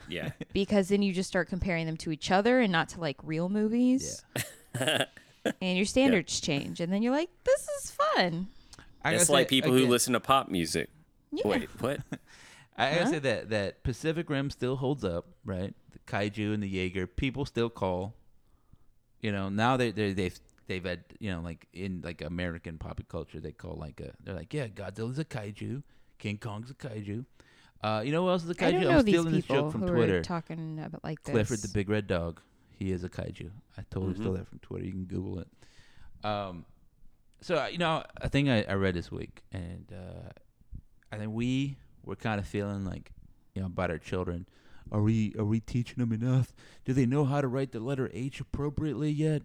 [0.08, 3.16] Yeah, Because then you just start comparing them to each other and not to like
[3.22, 4.24] real movies.
[4.74, 5.06] and
[5.76, 6.80] your standards change.
[6.80, 8.48] And then you're like, this is fun.
[9.04, 10.90] I it's like say, people who listen to pop music.
[11.30, 11.46] Yeah.
[11.46, 12.00] Wait, what?
[12.76, 13.10] I gotta Huh?
[13.10, 15.74] say that that Pacific Rim still holds up, right?
[15.92, 18.14] The kaiju and the Jaeger, people still call.
[19.20, 23.00] You know, now they they they've they've had you know like in like American pop
[23.08, 25.82] culture they call like a they're like yeah Godzilla's a kaiju,
[26.18, 27.24] King Kong's a kaiju.
[27.82, 28.66] Uh, you know who else is a kaiju?
[28.66, 30.18] I don't know I'm these stealing this people joke from who Twitter.
[30.18, 31.32] are talking about like this.
[31.32, 32.40] Clifford the Big Red Dog.
[32.70, 33.50] He is a kaiju.
[33.78, 34.20] I totally Mhm.
[34.20, 34.84] stole that from Twitter.
[34.84, 35.48] You can Google it.
[36.24, 36.64] Um,
[37.40, 40.30] so uh, you know, a thing I, I read this week, and uh,
[41.10, 43.12] I think we were kind of feeling like,
[43.54, 44.46] you know, about our children.
[44.90, 46.54] Are we are we teaching them enough?
[46.84, 49.42] Do they know how to write the letter H appropriately yet?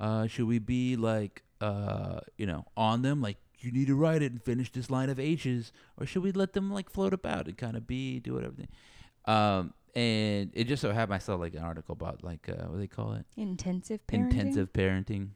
[0.00, 4.22] Uh, should we be like, uh, you know, on them like you need to write
[4.22, 7.46] it and finish this line of H's, or should we let them like float about
[7.46, 8.54] and kind of be do whatever?
[8.58, 12.64] They, um, and it just so happened I saw like an article about like uh,
[12.66, 13.24] what do they call it?
[13.36, 14.32] Intensive parenting.
[14.32, 15.28] intensive parenting.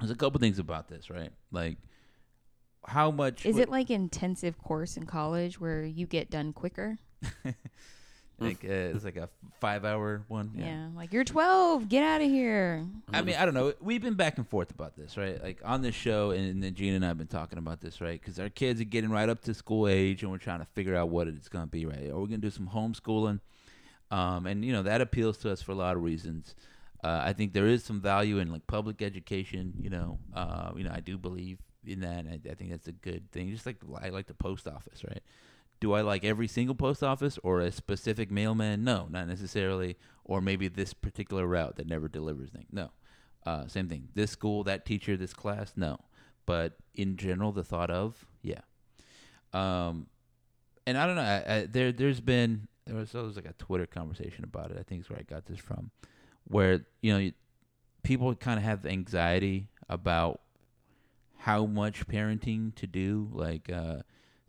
[0.00, 1.30] There's a couple things about this, right?
[1.52, 1.76] Like
[2.84, 6.98] how much Is what- it like intensive course in college where you get done quicker?
[8.38, 9.28] like uh, it's like a
[9.60, 10.50] five hour one?
[10.54, 10.88] Yeah.
[10.96, 12.84] Like you're 12, get out of here.
[13.12, 13.72] I mean, I don't know.
[13.80, 15.42] We've been back and forth about this, right?
[15.42, 18.20] Like on this show, and then Gina and I have been talking about this, right?
[18.20, 20.96] Because our kids are getting right up to school age, and we're trying to figure
[20.96, 22.10] out what it's going to be, right?
[22.10, 23.40] Are we going to do some homeschooling?
[24.10, 26.54] Um, and you know that appeals to us for a lot of reasons.
[27.02, 29.74] Uh, I think there is some value in like public education.
[29.80, 32.24] You know, uh, you know, I do believe in that.
[32.24, 33.50] And I, I think that's a good thing.
[33.50, 35.22] Just like I like the post office, right?
[35.82, 38.84] Do I like every single post office or a specific mailman?
[38.84, 39.96] No, not necessarily.
[40.24, 42.68] Or maybe this particular route that never delivers things.
[42.70, 42.92] No.
[43.44, 44.06] Uh, same thing.
[44.14, 45.98] This school, that teacher, this class, no.
[46.46, 48.60] But in general, the thought of, yeah.
[49.52, 50.06] Um,
[50.86, 51.22] and I don't know.
[51.22, 54.76] I, I, there, there's been there was, there was like a Twitter conversation about it.
[54.78, 55.90] I think is where I got this from,
[56.44, 57.32] where you know you,
[58.04, 60.42] people kind of have anxiety about
[61.38, 63.30] how much parenting to do.
[63.32, 64.02] Like uh,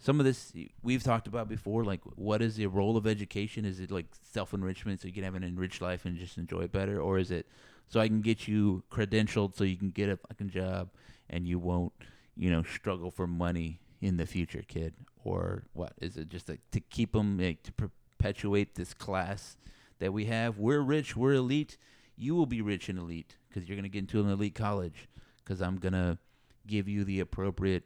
[0.03, 1.85] some of this we've talked about before.
[1.85, 3.63] Like, what is the role of education?
[3.63, 6.63] Is it like self enrichment so you can have an enriched life and just enjoy
[6.63, 7.47] it better, or is it
[7.87, 10.89] so I can get you credentialed so you can get a fucking job
[11.29, 11.93] and you won't,
[12.35, 14.93] you know, struggle for money in the future, kid?
[15.23, 19.55] Or what is it just like to keep them like, to perpetuate this class
[19.99, 20.57] that we have?
[20.57, 21.77] We're rich, we're elite.
[22.17, 25.61] You will be rich and elite because you're gonna get into an elite college because
[25.61, 26.19] I'm gonna
[26.67, 27.85] give you the appropriate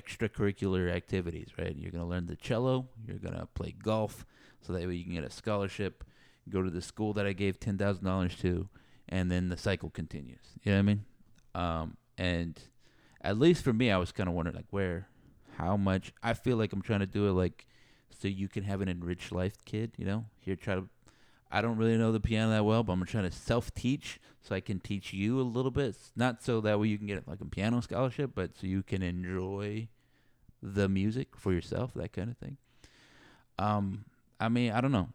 [0.00, 1.74] extracurricular activities, right?
[1.76, 4.26] You're going to learn the cello, you're going to play golf,
[4.60, 6.04] so that way you can get a scholarship,
[6.48, 8.68] go to the school that I gave $10,000 to,
[9.08, 10.40] and then the cycle continues.
[10.62, 11.04] You know what I mean?
[11.54, 12.60] Um, and
[13.20, 15.08] at least for me, I was kind of wondering, like, where,
[15.58, 17.66] how much, I feel like I'm trying to do it, like,
[18.10, 20.24] so you can have an enriched life, kid, you know?
[20.40, 20.88] Here, try to
[21.54, 24.56] I don't really know the piano that well, but I'm trying to self teach so
[24.56, 25.94] I can teach you a little bit.
[26.16, 29.04] Not so that way you can get like a piano scholarship, but so you can
[29.04, 29.86] enjoy
[30.60, 32.56] the music for yourself, that kind of thing.
[33.56, 34.04] Um,
[34.40, 35.10] I mean, I don't know.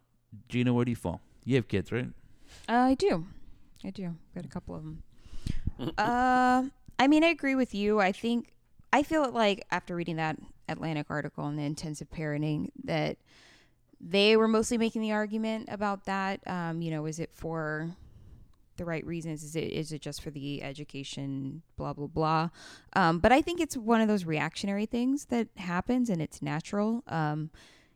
[0.48, 1.20] Gina, where do you fall?
[1.44, 2.08] You have kids, right?
[2.70, 3.26] Uh, I do.
[3.84, 4.16] I do.
[4.34, 5.04] Got a couple of them.
[5.98, 6.64] uh,
[6.98, 8.00] I mean, I agree with you.
[8.00, 8.54] I think
[8.94, 10.38] I feel like after reading that
[10.70, 13.18] Atlantic article on the intensive parenting that
[14.02, 16.40] they were mostly making the argument about that.
[16.48, 17.90] Um, you know, is it for
[18.78, 19.44] the right reasons?
[19.44, 21.62] Is it is it just for the education?
[21.76, 22.50] Blah blah blah.
[22.94, 27.04] Um, but I think it's one of those reactionary things that happens, and it's natural.
[27.08, 27.52] Um,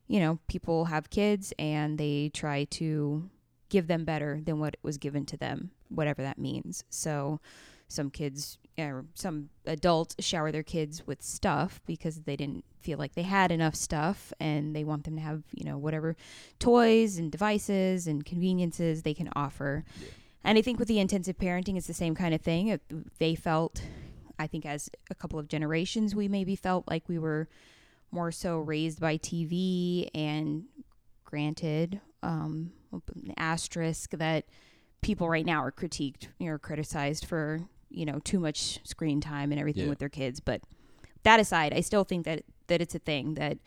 [0.07, 3.29] you know, people have kids and they try to
[3.69, 6.83] give them better than what was given to them, whatever that means.
[6.89, 7.39] So,
[7.87, 13.13] some kids or some adults shower their kids with stuff because they didn't feel like
[13.13, 16.15] they had enough stuff and they want them to have, you know, whatever
[16.59, 19.85] toys and devices and conveniences they can offer.
[19.99, 20.07] Yeah.
[20.43, 22.79] And I think with the intensive parenting, it's the same kind of thing.
[23.19, 23.81] They felt,
[24.37, 27.47] I think, as a couple of generations, we maybe felt like we were
[28.11, 30.65] more so raised by TV and
[31.23, 34.45] granted, um, an asterisk that
[35.01, 37.61] people right now are critiqued or criticized for
[37.93, 39.89] you know too much screen time and everything yeah.
[39.89, 40.61] with their kids but
[41.23, 43.57] that aside i still think that that it's a thing that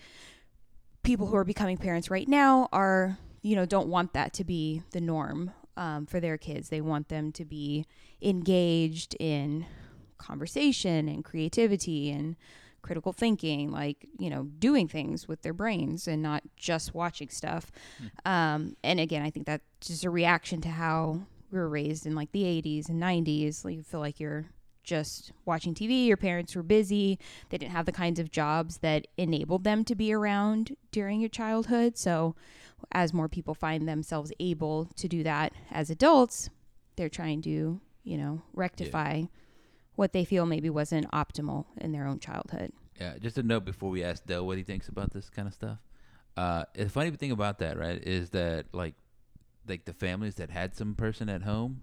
[1.03, 4.83] people who are becoming parents right now are you know don't want that to be
[4.91, 7.87] the norm um, for their kids they want them to be
[8.23, 9.67] engaged in
[10.19, 12.37] conversation and creativity and
[12.83, 17.71] critical thinking like you know doing things with their brains and not just watching stuff
[18.01, 18.31] mm.
[18.31, 22.15] um, and again i think that's just a reaction to how we were raised in
[22.15, 24.47] like the 80s and 90s like you feel like you're
[24.87, 27.19] just watching TV your parents were busy
[27.51, 31.29] they didn't have the kinds of jobs that enabled them to be around during your
[31.29, 31.99] childhood.
[31.99, 32.35] So
[32.93, 36.51] as more people find themselves able to do that as adults
[36.97, 39.27] they're trying to you know rectify yeah.
[39.97, 42.73] what they feel maybe wasn't optimal in their own childhood.
[42.99, 45.55] Yeah just a note before we ask Dell what he thinks about this kind of
[45.55, 45.79] stuff.
[46.37, 48.95] Uh, the funny thing about that right is that like
[49.69, 51.81] like the families that had some person at home.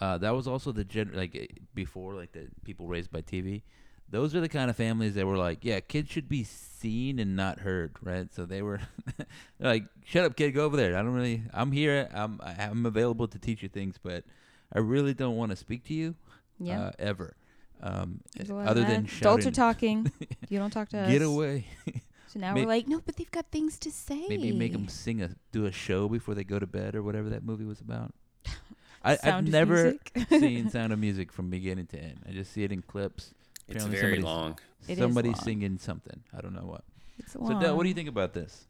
[0.00, 3.62] Uh, that was also the gen like eh, before like the people raised by TV.
[4.08, 7.34] Those are the kind of families that were like, yeah, kids should be seen and
[7.34, 8.32] not heard, right?
[8.32, 8.80] So they were
[9.58, 10.96] like, shut up, kid, go over there.
[10.96, 14.24] I don't really, I'm here, I'm I'm available to teach you things, but
[14.72, 16.14] I really don't want to speak to you,
[16.58, 17.34] yeah, uh, ever.
[17.82, 18.20] Um,
[18.64, 20.10] other than shouting, adults are talking,
[20.48, 21.10] you don't talk to us.
[21.10, 21.66] Get away.
[22.28, 24.26] So now we're like, no, but they've got things to say.
[24.28, 27.30] Maybe make them sing a do a show before they go to bed or whatever
[27.30, 28.12] that movie was about.
[29.04, 29.94] I, have never
[30.28, 32.20] seen Sound of Music from beginning to end.
[32.28, 33.32] I just see it in clips.
[33.68, 34.58] It's very long.
[34.96, 36.20] Somebody singing something.
[36.36, 36.84] I don't know what.
[37.18, 37.40] It's so.
[37.60, 38.66] Del, what do you think about this?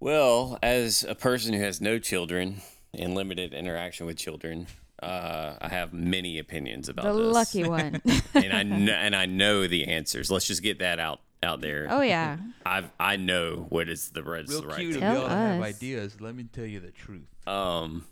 [0.00, 2.60] Well, as a person who has no children
[2.92, 4.66] and limited interaction with children,
[5.02, 7.34] uh, I have many opinions about the this.
[7.34, 8.02] lucky one,
[8.34, 10.30] and I know, and I know the answers.
[10.30, 11.86] Let's just get that out out there.
[11.88, 12.38] Oh yeah.
[12.66, 14.48] I've I know what is the red.
[14.48, 16.20] Real the right cute of y'all to have ideas.
[16.20, 17.28] Let me tell you the truth.
[17.46, 18.06] Um,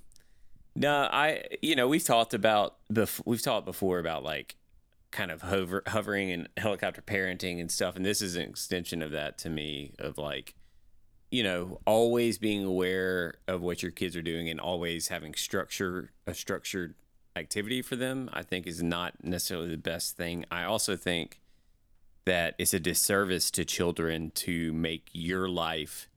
[0.76, 4.56] no, I you know we've talked about bef- we've talked before about like
[5.10, 9.10] kind of hover hovering and helicopter parenting and stuff, and this is an extension of
[9.10, 10.54] that to me of like
[11.32, 16.12] you know always being aware of what your kids are doing and always having structure
[16.26, 16.94] a structured
[17.34, 21.40] activity for them i think is not necessarily the best thing i also think
[22.24, 26.08] that it's a disservice to children to make your life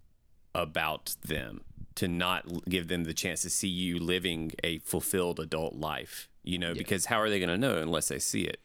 [0.53, 1.61] about them,
[1.95, 6.57] to not give them the chance to see you living a fulfilled adult life, you
[6.57, 6.73] know, yeah.
[6.77, 8.59] because how are they going to know unless they see it?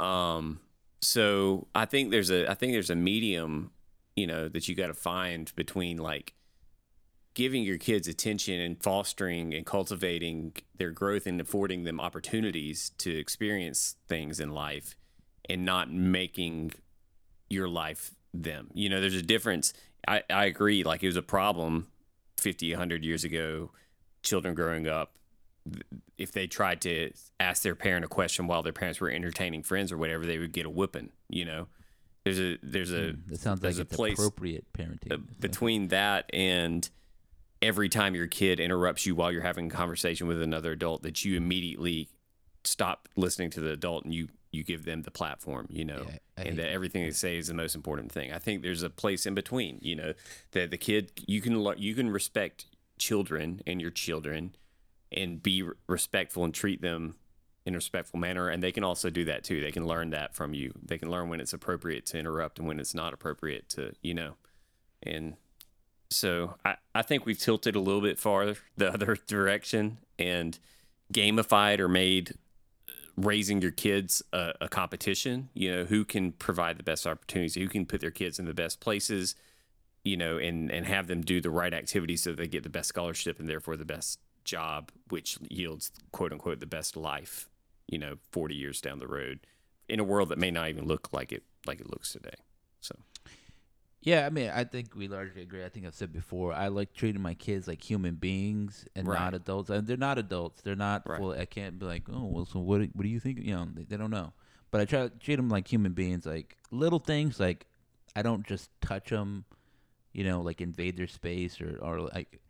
[0.00, 0.60] Um,
[1.00, 3.72] so I think there's a, I think there's a medium,
[4.14, 6.34] you know, that you got to find between like
[7.32, 13.16] giving your kids attention and fostering and cultivating their growth and affording them opportunities to
[13.16, 14.94] experience things in life
[15.50, 16.72] and not making
[17.48, 18.70] your life them.
[18.74, 19.74] You know, there's a difference.
[20.06, 20.84] I, I agree.
[20.84, 21.88] Like it was a problem
[22.38, 23.72] 50, 100 years ago,
[24.22, 25.16] children growing up,
[26.16, 29.90] if they tried to ask their parent a question while their parents were entertaining friends
[29.92, 31.66] or whatever, they would get a whipping, you know?
[32.24, 35.12] There's a, there's a, Mm, That sounds like a it's place appropriate parenting.
[35.12, 36.88] uh, between that and
[37.62, 41.24] every time your kid interrupts you while you're having a conversation with another adult that
[41.24, 42.08] you immediately
[42.64, 46.18] stop listening to the adult and you you give them the platform you know Yeah,
[46.44, 46.70] and that that.
[46.70, 48.32] everything they say is the most important thing.
[48.32, 50.14] I think there's a place in between you know
[50.52, 52.66] that the kid you can you can respect
[52.98, 54.54] children and your children
[55.12, 57.16] and be respectful and treat them
[57.66, 59.60] in a respectful manner and they can also do that too.
[59.60, 60.72] They can learn that from you.
[60.82, 64.14] They can learn when it's appropriate to interrupt and when it's not appropriate to you
[64.14, 64.34] know
[65.02, 65.36] and
[66.10, 70.58] so I, I think we've tilted a little bit farther the other direction and
[71.12, 72.34] gamified or made
[73.22, 77.68] raising your kids a, a competition you know who can provide the best opportunities who
[77.68, 79.34] can put their kids in the best places
[80.04, 82.88] you know and and have them do the right activities so they get the best
[82.88, 87.48] scholarship and therefore the best job which yields quote unquote the best life
[87.88, 89.40] you know 40 years down the road
[89.90, 92.36] in a world that may not even look like it like it looks today.
[92.80, 92.94] So
[94.02, 95.62] Yeah, I mean, I think we largely agree.
[95.64, 96.54] I think I've said before.
[96.54, 99.18] I like treating my kids like human beings and Right.
[99.20, 99.68] not adults.
[99.68, 100.62] And they're not adults.
[100.62, 101.06] They're not.
[101.06, 101.18] Right.
[101.18, 102.78] Full, I can't be like, oh, well, so what?
[102.80, 103.40] do- What do you think?
[103.40, 104.32] You know, they, they don't know.
[104.70, 106.24] But I try to treat them like human beings.
[106.24, 107.38] Like little things.
[107.38, 107.66] Like
[108.16, 109.44] I don't just touch them.
[110.12, 112.40] You know, like invade their space or or like.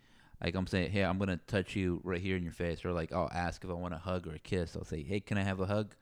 [0.42, 3.12] Like I'm saying, hey, I'm gonna touch you right here in your face, or like
[3.12, 4.74] I'll ask if I want a hug or a kiss.
[4.74, 5.94] I'll say, hey, can I have a hug?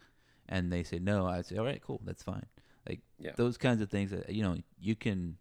[0.48, 1.26] And they say no.
[1.26, 2.46] I say, all right, cool, that's fine.
[2.88, 3.32] Like Yeah.
[3.36, 5.36] those kinds of things that you know you can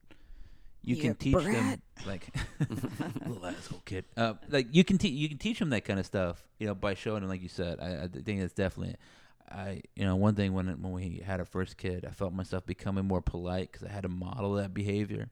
[0.83, 1.79] you You can teach them brat.
[2.05, 2.27] like
[3.27, 4.05] little asshole kid.
[4.15, 6.75] Uh, like you can teach you can teach them that kind of stuff, you know,
[6.75, 7.79] by showing them, like you said.
[7.79, 8.95] I, I think that's definitely.
[9.49, 12.65] I you know one thing when when we had our first kid, I felt myself
[12.65, 15.29] becoming more polite because I had to model that behavior.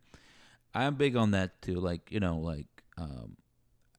[0.74, 1.76] I'm big on that too.
[1.82, 3.36] Like you know, like um,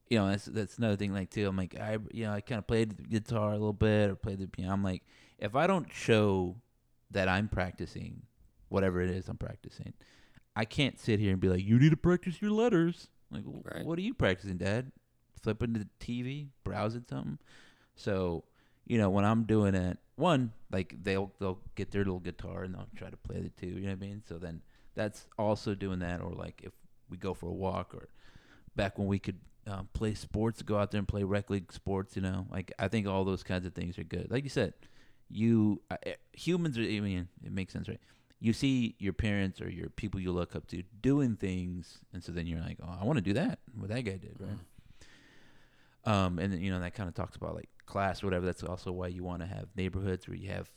[0.09, 1.13] you know, that's that's another thing.
[1.13, 3.73] Like too, I'm like I you know I kind of played the guitar a little
[3.75, 4.73] bit or played the piano.
[4.73, 5.03] I'm like
[5.39, 6.57] if I don't show
[7.17, 8.21] that I'm practicing
[8.69, 9.95] whatever it is I'm practicing,
[10.55, 13.09] I can't sit here and be like, you need to practice your letters.
[13.31, 13.87] Like, Right.
[13.87, 14.93] what are you practicing, Dad?
[15.43, 17.39] Flipping to the TV, browsing something.
[17.95, 18.45] So,
[18.87, 22.75] you know, when I'm doing it, one like they'll they'll get their little guitar and
[22.75, 23.67] they'll try to play the two.
[23.67, 24.23] You know what I mean?
[24.29, 24.61] So then
[24.95, 26.21] that's also doing that.
[26.21, 26.73] Or like if
[27.09, 28.09] we go for a walk, or
[28.75, 32.15] back when we could um, play sports, go out there and play rec league sports.
[32.17, 34.31] You know, like I think all those kinds of things are good.
[34.31, 34.75] Like you said,
[35.29, 36.83] you uh, eh, humans are.
[36.83, 38.01] I mean, it makes sense, right?
[38.39, 42.33] You see your parents or your people you look up to doing things, and so
[42.33, 43.59] then you're like, oh, I want to do that.
[43.77, 44.59] What that guy did, right?
[46.05, 48.47] Um, and you know that kind of talks about like class whatever.
[48.47, 50.71] That's also why you want to have neighborhoods where you have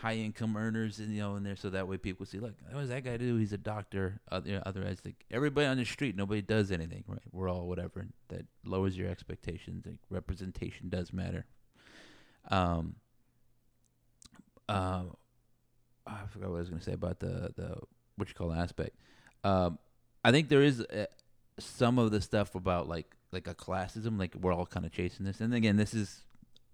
[0.00, 2.80] high income earners, and you know, in there, so that way people see, look, what
[2.80, 3.36] does that guy do?
[3.36, 4.20] He's a doctor.
[4.30, 7.20] Other, you know, otherwise, like everybody on the street, nobody does anything, right?
[7.32, 8.06] We're all whatever.
[8.28, 9.86] That lowers your expectations.
[9.86, 11.46] Like representation does matter.
[12.50, 12.96] Um.
[14.68, 15.04] Uh,
[16.06, 17.76] I forgot what I was going to say about the the
[18.16, 18.96] what you call aspect.
[19.42, 19.78] Um,
[20.24, 21.06] I think there is uh,
[21.58, 25.26] some of the stuff about like like a classism, like we're all kind of chasing
[25.26, 25.40] this.
[25.40, 26.22] And again, this is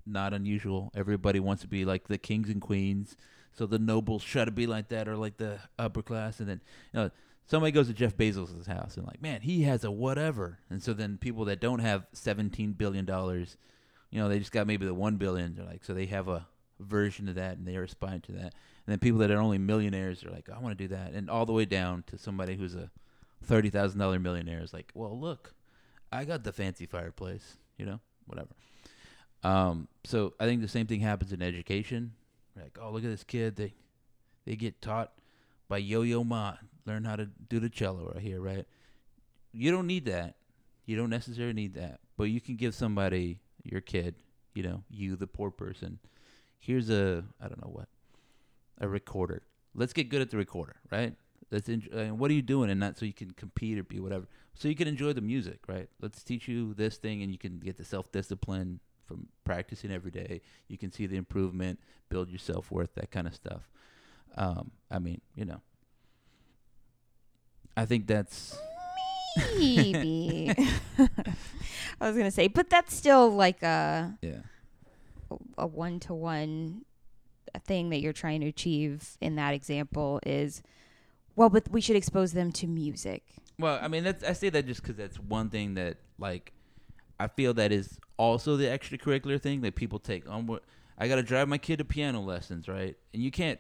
[0.07, 0.91] not unusual.
[0.95, 3.17] Everybody wants to be like the kings and queens,
[3.53, 6.41] so the nobles try to be like that, or like the upper class.
[6.41, 6.61] And then
[6.93, 7.11] you know
[7.47, 10.59] somebody goes to Jeff Bezos' house and like, man, he has a whatever.
[10.71, 13.57] And so then people that don't have seventeen billion dollars,
[14.11, 15.55] you know, they just got maybe the one billion.
[15.55, 16.47] They're like, so they have a
[16.81, 18.55] version of that and they aspiring to that.
[18.87, 21.13] And then people that are only millionaires are like, I want to do that.
[21.13, 22.91] And all the way down to somebody who's a
[23.43, 25.55] thirty thousand dollar millionaire is like, well, look,
[26.13, 28.51] I got the fancy fireplace, you know, whatever.
[29.43, 32.13] Um, so I think the same thing happens in education.
[32.57, 33.57] Like, oh, look at this kid.
[33.57, 33.75] They
[34.45, 35.13] they get taught
[35.69, 38.67] by Yo-Yo Ma, learn how to do the cello right here, right?
[39.53, 40.35] You don't need that.
[40.87, 44.17] You don't necessarily need that, but you can give somebody your kid,
[44.55, 46.01] you know, you the poor person.
[46.61, 47.89] Here's a I don't know what
[48.81, 49.43] a recorder.
[49.75, 51.15] Let's get good at the recorder, right?
[51.51, 52.71] Let's enjoy, and what are you doing?
[52.71, 54.27] And not so you can compete or be whatever.
[54.55, 55.89] So you can enjoy the music, right?
[56.01, 60.11] Let's teach you this thing, and you can get the self discipline from practicing every
[60.11, 60.41] day.
[60.69, 63.69] You can see the improvement, build your self worth, that kind of stuff.
[64.37, 65.61] Um, I mean, you know,
[67.77, 68.57] I think that's
[69.57, 70.51] Maybe.
[72.01, 74.41] I was gonna say, but that's still like a yeah,
[75.59, 76.83] a one to one
[77.65, 80.63] thing that you're trying to achieve in that example is
[81.37, 83.23] well, but we should expose them to music.
[83.59, 86.53] Well, I mean, that's I say that just because that's one thing that like
[87.19, 90.47] I feel that is also the extracurricular thing that people take on.
[90.47, 90.65] What
[90.99, 92.97] I got to drive my kid to piano lessons, right?
[93.15, 93.59] And you can't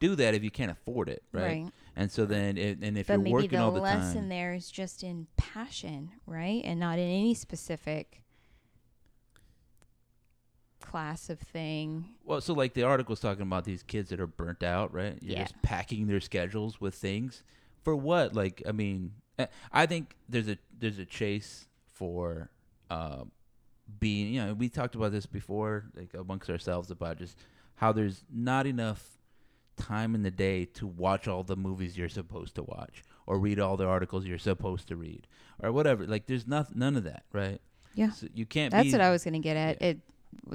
[0.00, 1.42] do that if you can't afford it, right?
[1.42, 1.66] Right.
[1.94, 4.54] And so then, it, and if but you're maybe working the all the lesson there
[4.54, 6.62] is just in passion, right?
[6.64, 8.22] And not in any specific
[10.82, 12.04] class of thing.
[12.24, 15.18] well, so like the article's talking about these kids that are burnt out, right?
[15.22, 15.42] You're Yeah.
[15.44, 17.42] just packing their schedules with things
[17.82, 18.34] for what?
[18.34, 22.50] Like, I mean, eh, I think there's a there's a chase for
[22.90, 23.24] uh,
[23.98, 24.34] being.
[24.34, 27.38] You know, we talked about this before, like amongst ourselves about just
[27.76, 29.18] how there's not enough
[29.76, 33.58] time in the day to watch all the movies you're supposed to watch or read
[33.58, 35.26] all the articles you're supposed to read
[35.62, 36.06] or whatever.
[36.06, 37.60] Like, there's not none of that, right?
[37.94, 38.10] Yeah.
[38.10, 38.70] So you can't.
[38.70, 39.80] That's be, what I was going to get at.
[39.80, 39.88] Yeah.
[39.88, 40.00] It,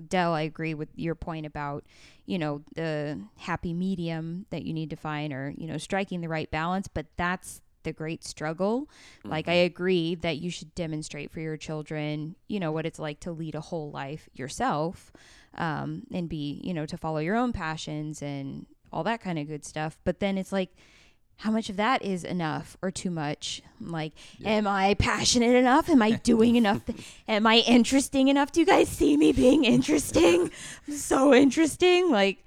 [0.07, 1.85] Dell, I agree with your point about,
[2.25, 6.29] you know, the happy medium that you need to find or, you know, striking the
[6.29, 8.89] right balance, but that's the great struggle.
[9.29, 9.63] Like I Mm-hmm.
[9.65, 13.55] agree that you should demonstrate for your children, you know, what it's like to lead
[13.55, 15.11] a whole life yourself
[15.57, 19.47] um, and be, you know, to follow your own passions and all that kind of
[19.47, 19.97] good stuff.
[20.03, 20.71] But then it's like,
[21.37, 23.61] how much of that is enough or too much?
[23.79, 24.13] Like,
[24.43, 25.89] am I passionate enough?
[25.89, 26.81] Am I doing enough?
[27.27, 28.51] am I interesting enough?
[28.51, 30.49] Do you guys see me being interesting?
[30.87, 32.09] I'm so interesting.
[32.11, 32.43] Like,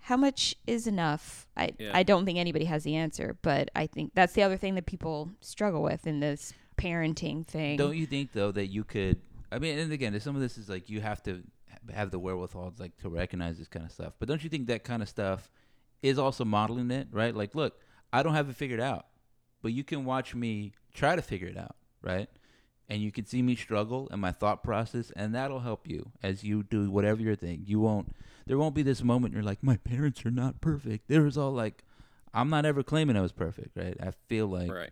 [0.00, 1.46] how much is enough?
[1.56, 1.90] I, Yeah.
[1.94, 4.86] I don't think anybody has the answer, but I think that's the other thing that
[4.86, 7.76] people struggle with in this parenting thing.
[7.76, 9.20] Don't you think though that you could?
[9.50, 11.42] I mean, and again, some of this is like you have to
[11.92, 14.14] have the wherewithal, like to recognize this kind of stuff.
[14.18, 15.50] But don't you think that kind of stuff
[16.02, 17.34] is also modeling it, right?
[17.34, 17.78] Like, look,
[18.12, 19.06] I don't have it figured out,
[19.62, 22.28] but you can watch me try to figure it out, right?
[22.88, 26.44] And you can see me struggle and my thought process, and that'll help you as
[26.44, 27.62] you do whatever your thing.
[27.66, 28.14] You won't.
[28.46, 31.08] There won't be this moment you're like, my parents are not perfect.
[31.08, 31.84] There was all like,
[32.34, 33.96] I'm not ever claiming I was perfect, right?
[34.02, 34.90] I feel like Right.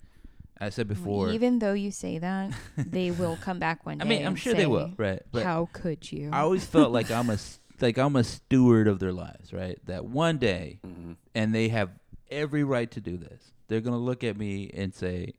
[0.60, 1.30] I said before.
[1.30, 4.04] Even though you say that, they will come back one day.
[4.04, 5.22] I mean, I'm and sure they will, right?
[5.32, 6.30] But How could you?
[6.32, 9.78] I always felt like I'm a s- like I'm a steward of their lives, right?
[9.86, 11.12] That one day, Mm-hmm.
[11.34, 11.90] and they have
[12.30, 13.52] every right to do this.
[13.68, 15.34] They're gonna look at me and say,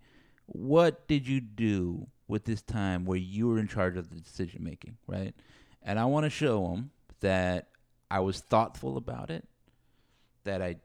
[0.46, 4.64] "What did you do with this time where you were in charge of the decision
[4.64, 5.34] making?" Right?
[5.84, 7.68] And I want to show them that
[8.10, 9.48] I was thoughtful about it,
[10.44, 10.78] that I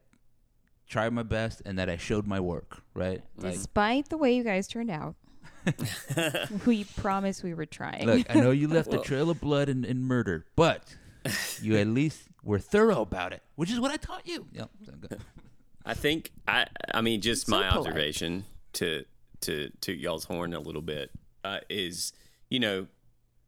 [0.89, 2.83] tried my best, and that I showed my work.
[2.95, 3.23] Right?
[3.37, 5.15] Like, Despite the way you guys turned out,
[6.67, 8.07] we promise we were trying.
[8.07, 10.83] Look, I know you left Well- a trail of blood and, and murder, but
[11.62, 14.47] you at least were thorough about it, which is what I taught you.
[14.53, 14.70] Yep.
[15.85, 17.87] I think I I mean just So my polite.
[17.87, 19.05] observation to
[19.43, 21.11] to to y'all's horn a little bit
[21.45, 22.12] uh, is
[22.51, 22.87] you know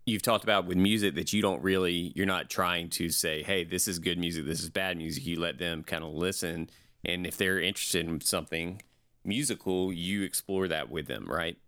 [0.07, 3.65] you've talked about with music that you don't really you're not trying to say hey
[3.65, 6.71] this is good music this is bad music you let them kind of listen
[7.05, 8.81] and if they're interested in something
[9.25, 11.59] musical you explore that with them right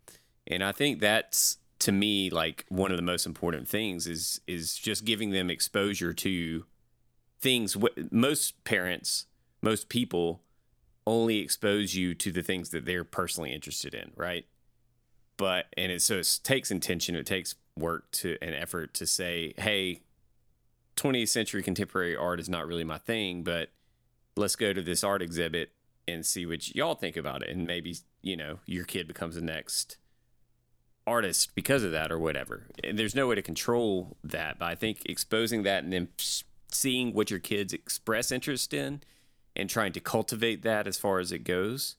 [0.47, 4.77] and I think that's to me like one of the most important things is is
[4.77, 6.65] just giving them exposure to
[7.41, 7.77] things
[8.11, 9.27] most parents
[9.63, 10.43] most people
[11.07, 14.47] only expose you to the things that they're personally interested in, right?
[15.37, 19.55] But and it so it takes intention, it takes work to an effort to say,
[19.59, 20.03] hey,
[20.97, 23.71] 20th century contemporary art is not really my thing, but
[24.37, 25.73] let's go to this art exhibit
[26.07, 29.41] and see what y'all think about it, and maybe you know your kid becomes the
[29.41, 29.97] next
[31.07, 32.67] artist because of that or whatever.
[32.85, 36.09] And there's no way to control that, but I think exposing that and then
[36.69, 39.03] seeing what your kids express interest in
[39.57, 41.97] and trying to cultivate that as far as it goes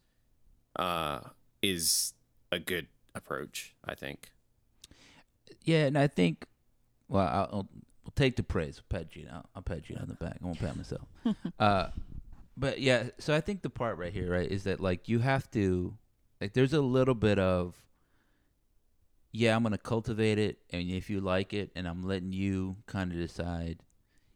[0.78, 1.20] uh,
[1.62, 2.14] is
[2.52, 4.32] a good approach, I think.
[5.64, 6.46] Yeah, and I think,
[7.08, 7.68] well, I'll, I'll
[8.04, 8.80] we'll take the praise.
[8.80, 9.32] I'll pat Gina.
[9.34, 10.38] I'll, I'll pat Gina on the back.
[10.42, 11.08] I won't pat myself.
[11.60, 11.88] uh,
[12.58, 15.50] but yeah, so I think the part right here, right, is that like you have
[15.52, 15.96] to,
[16.40, 17.76] like, there's a little bit of,
[19.32, 23.12] yeah, I'm gonna cultivate it, and if you like it, and I'm letting you kind
[23.12, 23.80] of decide,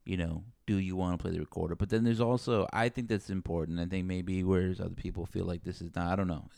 [0.06, 1.76] you know, do you want to play the recorder?
[1.76, 3.80] But then there's also, I think that's important.
[3.80, 6.50] I think maybe whereas other people feel like this is not, I don't know,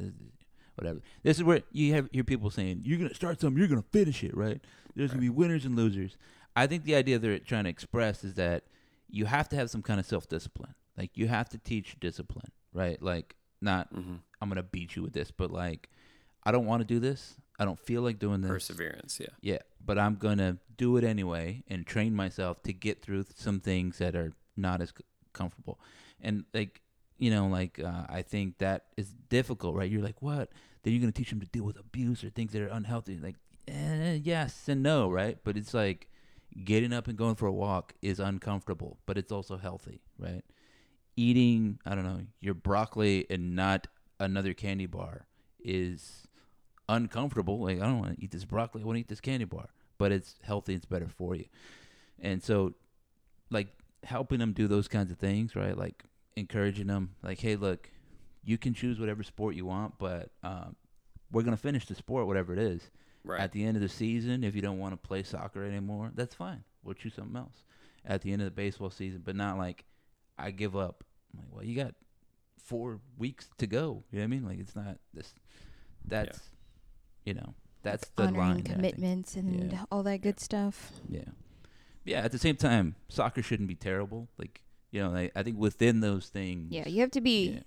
[0.75, 1.01] whatever.
[1.23, 4.23] This is where you have hear people saying, "You're gonna start something, you're gonna finish
[4.23, 4.61] it," right?
[4.95, 6.17] There's gonna be winners and losers.
[6.55, 8.63] I think the idea they're trying to express is that
[9.09, 10.75] you have to have some kind of self discipline.
[10.97, 13.01] Like you have to teach discipline, right?
[13.01, 14.19] Like not Mhm.
[14.41, 15.89] I'm gonna beat you with this, but like
[16.43, 17.37] I don't want to do this.
[17.59, 18.51] I don't feel like doing this.
[18.51, 19.33] Perseverance, yeah.
[19.41, 23.97] Yeah, but I'm gonna do it anyway and train myself to get through some things
[23.97, 24.93] that are not as
[25.33, 25.79] comfortable.
[26.21, 26.81] And like,
[27.17, 29.89] you know, like uh, I think that is difficult, right?
[29.89, 30.51] You're like, what?
[30.83, 33.17] Then you're gonna teach them to deal with abuse or things that are unhealthy.
[33.17, 33.35] Like,
[33.67, 35.37] eh, yes and no, right?
[35.43, 36.09] But it's like
[36.63, 40.43] getting up and going for a walk is uncomfortable, but it's also healthy, right?
[41.15, 43.87] Eating, I don't know, your broccoli and not
[44.19, 45.25] another candy bar
[45.59, 46.26] is
[46.89, 47.59] uncomfortable.
[47.59, 48.81] Like I don't want to eat this broccoli.
[48.81, 50.73] I want to eat this candy bar, but it's healthy.
[50.73, 51.45] It's better for you.
[52.19, 52.73] And so,
[53.49, 53.67] like
[54.03, 55.77] helping them do those kinds of things, right?
[55.77, 56.03] Like
[56.35, 57.89] encouraging them like, hey, look,
[58.43, 60.75] you can choose whatever sport you want, but um,
[61.31, 62.89] we're gonna finish the sport, whatever it is.
[63.23, 63.41] Right.
[63.41, 66.33] At the end of the season, if you don't want to play soccer anymore, that's
[66.33, 66.63] fine.
[66.83, 67.63] We'll choose something else.
[68.05, 69.83] At the end of the baseball season, but not like
[70.37, 71.03] I give up.
[71.33, 71.93] I'm like, well, you got
[72.63, 74.03] four weeks to go.
[74.11, 74.45] You know what I mean?
[74.45, 75.33] Like it's not this.
[76.05, 76.39] That's
[77.27, 77.53] you know
[77.83, 78.63] that's the Honoring line.
[78.63, 79.83] commitments and Yeah.
[79.91, 80.91] all that good stuff.
[81.09, 81.29] Yeah,
[82.05, 82.21] yeah.
[82.21, 84.29] At the same time, soccer shouldn't be terrible.
[84.37, 84.61] Like
[84.91, 86.71] you know, I, I think within those things.
[86.71, 87.59] Yeah, you have to be Yeah.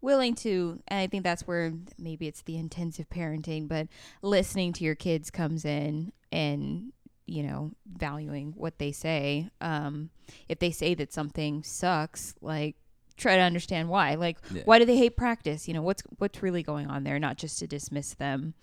[0.00, 3.88] willing to and I think that's where maybe it's the intensive parenting, but
[4.22, 6.92] listening to your kids comes in and
[7.26, 9.50] you know, valuing what they say.
[9.60, 10.10] Um
[10.48, 12.76] if they say that something sucks, like
[13.16, 14.14] try to understand why.
[14.14, 14.62] Like Yeah.
[14.64, 15.66] why do they hate practice?
[15.68, 18.54] You know, what's what's really going on there, not just to dismiss them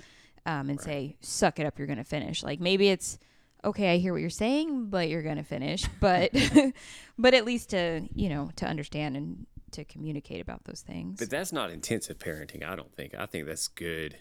[0.45, 0.85] um and Right.
[0.85, 2.43] say suck it up, you're going to finish.
[2.43, 3.17] Like maybe it's
[3.63, 5.85] okay, I hear what you're saying, but you're going to finish.
[5.99, 6.31] But
[7.17, 11.19] but at least to, you know, to understand and to communicate about those things.
[11.19, 13.13] But that's not intensive parenting, I don't think.
[13.15, 14.17] I think that's good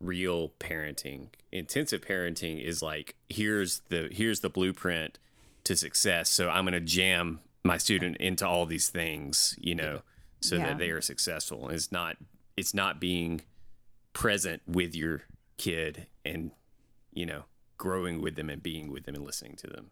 [0.00, 1.28] real parenting.
[1.52, 5.18] Intensive parenting is like here's the here's the blueprint
[5.64, 6.28] to success.
[6.30, 10.02] So I'm going to jam my student into all these things, you know,
[10.40, 10.64] so Yeah.
[10.66, 11.68] that they are successful.
[11.70, 12.16] It's not
[12.56, 13.42] it's not being
[14.12, 15.22] present with your
[15.56, 16.50] kid and
[17.12, 17.44] you know,
[17.78, 19.90] growing with them and being with them and listening to them.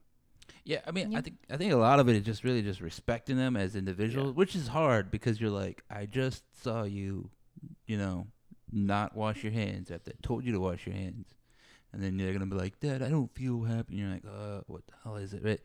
[0.65, 2.81] Yeah, I mean, I think I think a lot of it is just really just
[2.81, 7.31] respecting them as individuals, which is hard because you're like, I just saw you,
[7.87, 8.27] you know,
[8.71, 11.35] not wash your hands after I told you to wash your hands,
[11.93, 13.95] and then they're gonna be like, Dad, I don't feel happy.
[13.95, 15.43] And you're like, uh, what the hell is it?
[15.43, 15.61] Right?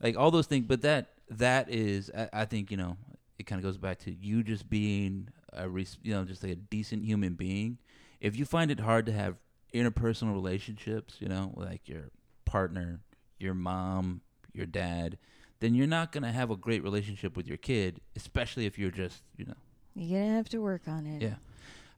[0.00, 2.96] Like all those things, but that that is, I, I think, you know,
[3.38, 6.52] it kind of goes back to you just being a, res- you know, just like
[6.52, 7.78] a decent human being.
[8.20, 9.36] If you find it hard to have
[9.74, 12.10] interpersonal relationships, you know, like your
[12.44, 13.00] partner,
[13.38, 15.18] your mom, your dad,
[15.60, 18.90] then you're not going to have a great relationship with your kid, especially if you're
[18.90, 19.54] just, you know.
[19.94, 21.22] You're gonna have to work on it.
[21.22, 21.36] Yeah.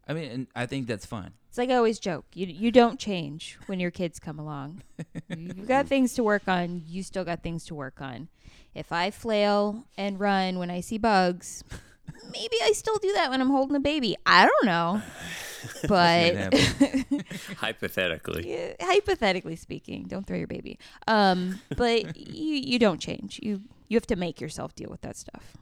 [0.06, 1.32] I mean, and I think that's fine.
[1.48, 2.24] It's like I always joke.
[2.32, 4.82] You you don't change when your kids come along.
[5.36, 6.82] You've got things to work on.
[6.86, 8.28] You still got things to work on.
[8.74, 11.64] If I flail and run when I see bugs,
[12.32, 14.16] maybe I still do that when I'm holding a baby.
[14.24, 15.02] I don't know.
[15.88, 16.54] But.
[17.56, 18.50] Hypothetically.
[18.50, 20.78] Yeah, hypothetically speaking, don't throw your baby.
[21.06, 23.40] Um, but you you don't change.
[23.42, 25.56] You you have to make yourself deal with that stuff.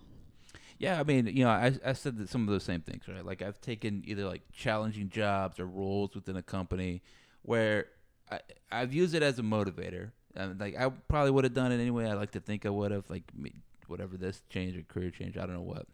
[0.79, 3.25] Yeah, I mean, you know, I I said that some of those same things, right?
[3.25, 7.03] Like I've taken either like challenging jobs or roles within a company
[7.43, 7.87] where
[8.31, 8.41] I
[8.71, 10.11] I've used it as a motivator.
[10.35, 12.07] And like I probably would have done it anyway.
[12.07, 13.25] I like to think I would have like
[13.87, 15.39] whatever this change or career change.
[15.39, 15.87] I don't know what,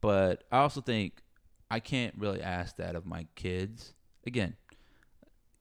[0.00, 1.14] but I also think
[1.72, 3.94] I can't really ask that of my kids.
[4.26, 4.56] Again,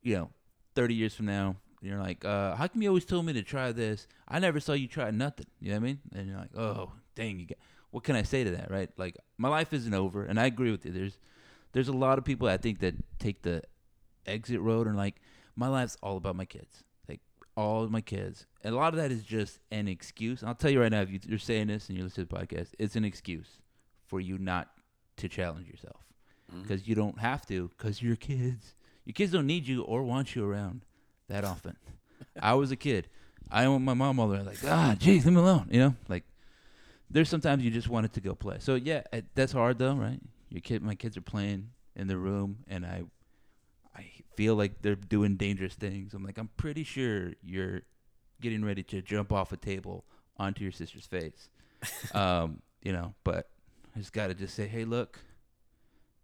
[0.03, 0.30] you know,
[0.76, 3.72] thirty years from now, you're like, uh, how come you always told me to try
[3.72, 4.09] this?
[4.28, 5.45] I never saw you try nothing.
[5.62, 5.99] You know what I mean?
[6.14, 7.59] And you're like, oh, dang, you got
[7.91, 8.89] what can I say to that, right?
[8.97, 10.91] Like my life isn't over, and I agree with you.
[10.91, 11.18] There's
[11.72, 13.62] there's a lot of people I think that take the
[14.26, 15.16] exit road and like
[15.55, 17.22] my life's all about my kids, like
[17.55, 20.43] all my kids, and a lot of that is just an excuse.
[20.43, 22.38] I'll tell you right now, if you, you're saying this and you listen to the
[22.38, 23.62] podcast, it's an excuse
[24.07, 24.68] for you not
[25.22, 25.97] to challenge yourself
[26.61, 30.36] because you don't have to because your kids, your kids don't need you or want
[30.36, 30.82] you around
[31.30, 31.78] that often.
[32.41, 33.07] I was a kid.
[33.49, 35.67] I want my mom all the way like, ah, jeez leave me alone.
[35.72, 36.24] You know, like
[37.09, 38.57] there's sometimes you just want it to go play.
[38.59, 40.19] So yeah, it, that's hard though, right?
[40.49, 43.03] Your kid, my kids are playing in the room, and I,
[43.95, 44.05] I
[44.36, 46.13] feel like they're doing dangerous things.
[46.13, 47.82] I'm like, I'm pretty sure you're
[48.41, 50.03] getting ready to jump off a table
[50.38, 51.49] onto your sister's face,
[52.13, 53.13] um, you know.
[53.24, 53.49] But
[53.96, 55.20] I just gotta just say, hey, look,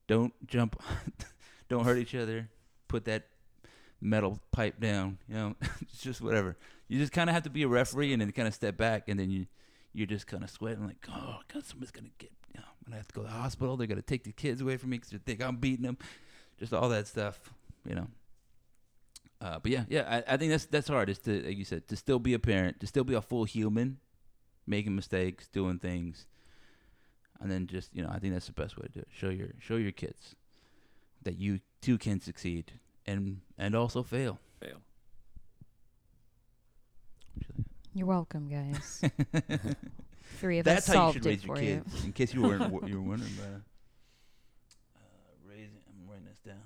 [0.07, 0.81] don't jump,
[1.69, 2.49] don't hurt each other.
[2.87, 3.27] Put that
[3.99, 5.55] metal pipe down, you know.
[5.81, 6.57] it's just whatever.
[6.87, 9.09] You just kind of have to be a referee and then kind of step back,
[9.09, 9.47] and then you
[9.93, 12.97] you're just kind of sweating like, oh, God, somebody's gonna get, you know, I'm gonna
[12.97, 13.75] have to go to the hospital.
[13.75, 15.97] They're gonna take the kids away from me because they think I'm beating them.
[16.59, 17.39] Just all that stuff,
[17.87, 18.07] you know.
[19.39, 21.09] Uh, but yeah, yeah, I, I think that's that's hard.
[21.09, 23.43] Is to, like you said, to still be a parent, to still be a full
[23.43, 23.97] human,
[24.65, 26.25] making mistakes, doing things,
[27.39, 29.07] and then just you know, I think that's the best way to do it.
[29.11, 30.35] Show your show your kids
[31.23, 32.73] that you too can succeed
[33.05, 34.39] and and also fail.
[34.59, 34.81] Fail.
[37.93, 39.01] You're welcome, guys.
[40.39, 40.73] Three of us.
[40.85, 41.83] That's us how you solved should it raise your for you.
[41.83, 42.05] kids.
[42.05, 43.61] In case you weren't you were wondering about.
[44.95, 44.99] Uh,
[45.49, 46.61] raising, I'm writing this down.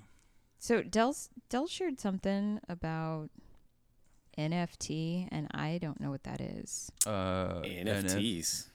[0.60, 1.16] So Del
[1.50, 3.30] Del shared something about
[4.38, 6.92] NFT, and I don't know what that is.
[7.06, 8.66] Uh, NFTs.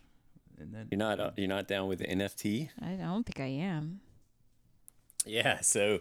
[0.58, 2.68] And then, You're not uh, you're not down with the NFT?
[2.80, 4.00] I don't think I am.
[5.24, 6.00] Yeah, so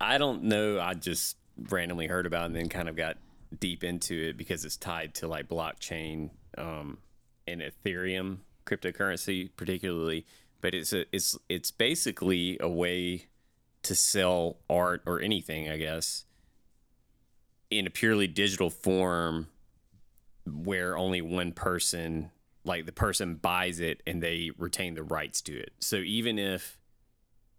[0.00, 0.80] I don't know.
[0.80, 1.36] I just
[1.70, 3.16] randomly heard about it and then kind of got
[3.58, 6.98] deep into it because it's tied to like blockchain um,
[7.46, 10.26] and Ethereum cryptocurrency particularly,
[10.60, 13.26] but it's a it's it's basically a way
[13.82, 16.24] to sell art or anything, I guess,
[17.70, 19.46] in a purely digital form
[20.44, 22.30] where only one person
[22.66, 25.72] like the person buys it and they retain the rights to it.
[25.78, 26.78] So even if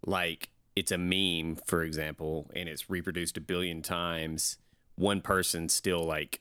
[0.06, 4.58] like it's a meme, for example, and it's reproduced a billion times,
[4.94, 6.40] one person still like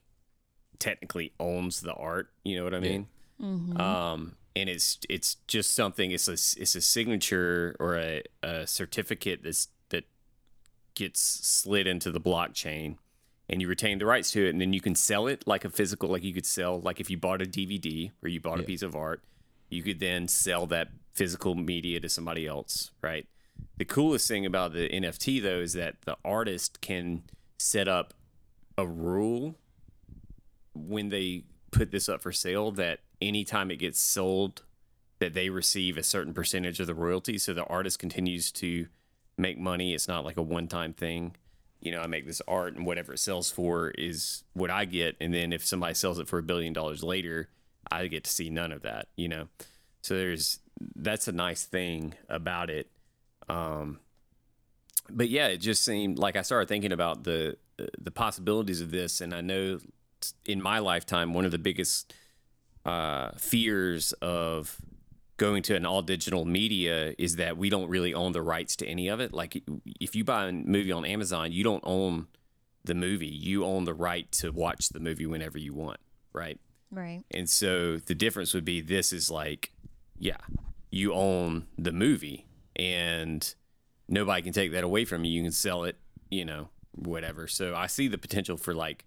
[0.79, 2.29] technically owns the art.
[2.43, 3.07] You know what I mean?
[3.79, 6.11] Um, and it's it's just something.
[6.11, 10.03] It's a it's a signature or a, a certificate that's that
[10.93, 12.97] gets slid into the blockchain,
[13.49, 15.69] and you retain the rights to it, and then you can sell it like a
[15.69, 16.09] physical.
[16.09, 18.81] Like you could sell like if you bought a DVD or you bought a piece
[18.81, 19.23] of art,
[19.69, 23.25] you could then sell that physical media to somebody else, right?
[23.77, 27.23] The coolest thing about the NFT though is that the artist can
[27.57, 28.13] set up
[28.77, 29.55] a rule
[30.73, 34.63] when they put this up for sale that anytime it gets sold
[35.19, 38.87] that they receive a certain percentage of the royalty so the artist continues to
[39.37, 41.35] make money it's not like a one-time thing
[41.81, 45.15] you know i make this art and whatever it sells for is what i get.
[45.21, 47.49] And then if somebody sells it for a billion dollars later
[47.91, 49.47] i get to see none of that you know?
[50.01, 50.59] So there's
[50.95, 52.89] that's a nice thing about it.
[53.49, 53.99] Um
[55.09, 57.57] but yeah it just seemed like i started thinking about the
[57.99, 59.21] the possibilities of this.
[59.21, 59.79] And i know
[60.45, 62.13] in my lifetime one of the biggest
[62.85, 64.77] uh, fears of
[65.37, 68.87] going to an all digital media is that we don't really own the rights to
[68.87, 69.33] any of it.
[69.33, 69.63] Like
[69.99, 72.27] if you buy a movie on Amazon, you don't own
[72.83, 73.27] the movie.
[73.27, 75.99] You own the right to watch the movie whenever you want,
[76.33, 76.59] right?
[76.91, 77.23] Right.
[77.31, 79.71] And so the difference would be this is like,
[80.17, 80.37] yeah,
[80.89, 83.53] you own the movie and
[84.07, 85.31] nobody can take that away from you.
[85.31, 85.97] You can sell it,
[86.31, 87.47] you know, whatever.
[87.47, 89.05] So I see the potential for like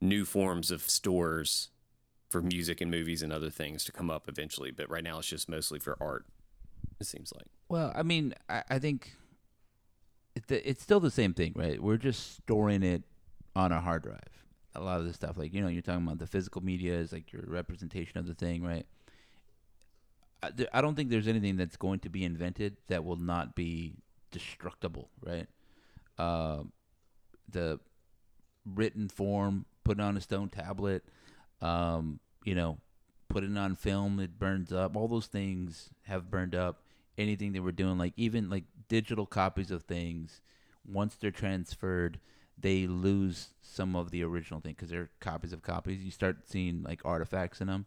[0.00, 1.70] new forms of stores
[2.32, 4.70] for music and movies and other things to come up eventually.
[4.70, 6.24] But right now it's just mostly for art,
[6.98, 7.46] it seems like.
[7.68, 9.12] Well, I mean, I, I think
[10.34, 11.80] it, it's still the same thing, right?
[11.80, 13.02] We're just storing it
[13.54, 14.18] on a hard drive.
[14.74, 17.12] A lot of the stuff, like you know, you're talking about the physical media is
[17.12, 18.86] like your representation of the thing, right?
[20.42, 23.92] I, I don't think there's anything that's going to be invented that will not be
[24.30, 25.46] destructible, right?
[26.18, 26.62] Uh,
[27.50, 27.80] the
[28.64, 31.04] written form, put on a stone tablet,
[31.60, 32.78] um, you know,
[33.28, 34.96] put it on film, it burns up.
[34.96, 36.82] All those things have burned up.
[37.18, 40.40] Anything that we're doing, like even like digital copies of things,
[40.90, 42.18] once they're transferred,
[42.58, 46.02] they lose some of the original thing because they're copies of copies.
[46.02, 47.86] You start seeing like artifacts in them,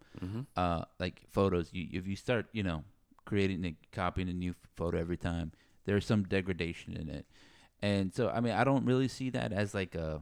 [0.55, 1.69] uh, like photos.
[1.73, 2.83] You if you start, you know,
[3.25, 5.51] creating and copying a new photo every time,
[5.85, 7.25] there's some degradation in it.
[7.81, 10.21] And so, I mean, I don't really see that as like a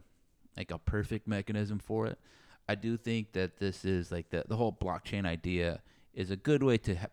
[0.55, 2.19] like a perfect mechanism for it.
[2.67, 5.81] I do think that this is like the the whole blockchain idea
[6.13, 7.07] is a good way to ha-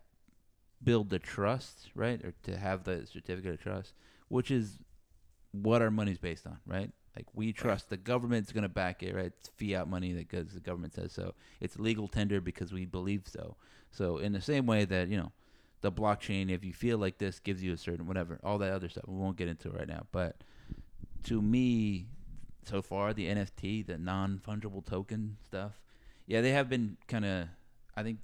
[0.83, 3.93] build the trust, right, or to have the certificate of trust,
[4.29, 4.79] which is
[5.51, 6.91] what our money's based on, right?
[7.15, 9.33] Like we trust the government's going to back it, right?
[9.39, 11.33] It's fiat money that because the government says so.
[11.59, 13.57] It's legal tender because we believe so.
[13.91, 15.33] So in the same way that you know,
[15.81, 18.87] the blockchain, if you feel like this, gives you a certain whatever, all that other
[18.87, 19.03] stuff.
[19.07, 20.43] We won't get into it right now, but
[21.23, 22.07] to me,
[22.63, 25.73] so far the NFT, the non fungible token stuff,
[26.27, 27.47] yeah, they have been kind of.
[27.95, 28.19] I think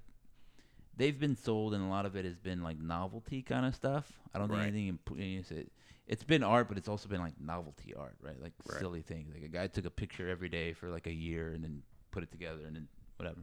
[0.95, 4.11] they've been sold, and a lot of it has been like novelty kind of stuff.
[4.33, 4.87] I don't think anything.
[4.87, 5.71] imp- it,
[6.07, 8.41] it's been art, but it's also been like novelty art, right?
[8.41, 8.79] Like Right.
[8.79, 9.33] silly things.
[9.33, 12.23] Like a guy took a picture every day for like a year, and then put
[12.23, 13.41] it together, and then whatever.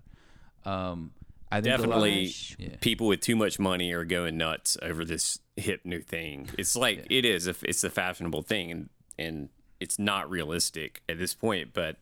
[0.65, 1.13] Um,
[1.53, 2.77] I think a lot- Definitely, Yeah.
[2.81, 6.49] people with too much money are going nuts over this hip new thing.
[6.59, 7.47] It's like it is.
[7.47, 8.89] It's a fashionable thing, and
[9.19, 9.49] and
[9.85, 11.99] it's not realistic at this point, but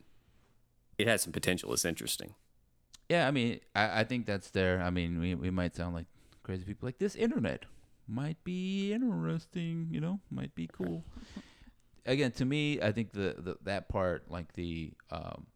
[0.99, 1.73] it has some potential.
[1.73, 2.35] It's interesting.
[3.09, 4.81] Yeah, I mean, I, I think that's there.
[4.81, 6.07] I mean, we we might sound like
[6.45, 6.87] crazy people.
[6.87, 7.65] Like this internet
[8.07, 11.03] might be interesting, you know, might be cool.
[12.07, 15.49] Again, to me, I think the, the that part, like the um,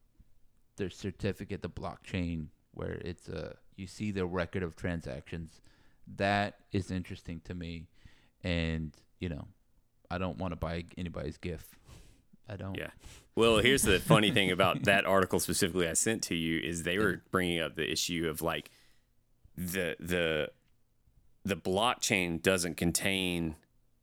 [0.76, 5.60] the certificate, the blockchain, where it's a you see the record of transactions,
[6.16, 7.86] that is interesting to me,
[8.42, 9.46] and you know,
[10.10, 11.76] I don't want to buy anybody's gift.
[12.48, 12.76] I don't.
[12.76, 12.90] Yeah.
[13.34, 16.98] Well, here's the funny thing about that article specifically I sent to you is they
[16.98, 18.70] were bringing up the issue of like
[19.56, 20.50] the the
[21.44, 23.56] the blockchain doesn't contain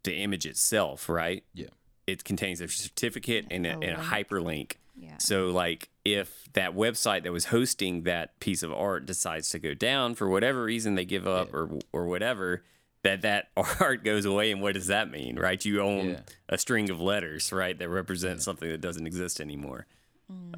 [0.04, 1.44] the image itself, right?
[1.54, 1.68] Yeah.
[2.06, 4.74] It contains a certificate and a, A and a hyperlink.
[4.96, 5.18] Yeah.
[5.18, 9.74] So, like, if that website that was hosting that piece of art decides to go
[9.74, 12.64] down for whatever reason, they give up or or whatever,
[13.04, 13.50] that that
[13.80, 14.52] art goes away.
[14.52, 15.64] And what does that mean, right?
[15.64, 16.20] You own Yeah.
[16.50, 19.86] a string of letters, right, that represent something that doesn't exist anymore.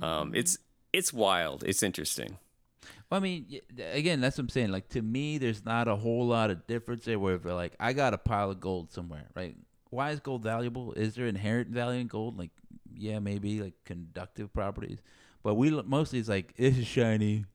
[0.01, 0.57] Um, it's
[0.93, 1.63] it's wild.
[1.65, 2.37] It's interesting.
[3.09, 3.59] Well, I mean,
[3.91, 4.71] again, that's what I'm saying.
[4.71, 7.19] Like to me, there's not a whole lot of difference there.
[7.19, 9.55] Where if like I got a pile of gold somewhere, right?
[9.89, 10.93] Why is gold valuable?
[10.93, 12.37] Is there inherent value in gold?
[12.37, 12.51] Like,
[12.95, 14.99] yeah, maybe like conductive properties,
[15.43, 17.45] but we mostly it's like is shiny.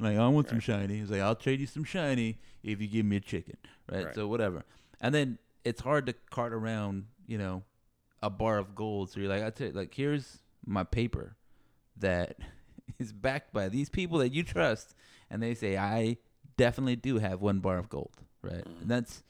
[0.00, 0.98] Like I want some shiny.
[0.98, 3.56] He's like I'll trade you some shiny if you give me a chicken,
[3.90, 4.06] right?
[4.06, 4.14] Right.
[4.14, 4.64] So whatever.
[5.00, 7.62] And then it's hard to cart around, you know,
[8.22, 9.10] a bar of gold.
[9.10, 11.36] So you're like, I tell you, like here's my paper
[11.98, 12.36] that
[12.98, 14.94] is backed by these people that you trust,
[15.30, 16.16] and they say I
[16.56, 18.64] definitely do have one bar of gold, right?
[18.64, 18.82] Mm-hmm.
[18.82, 19.22] And that's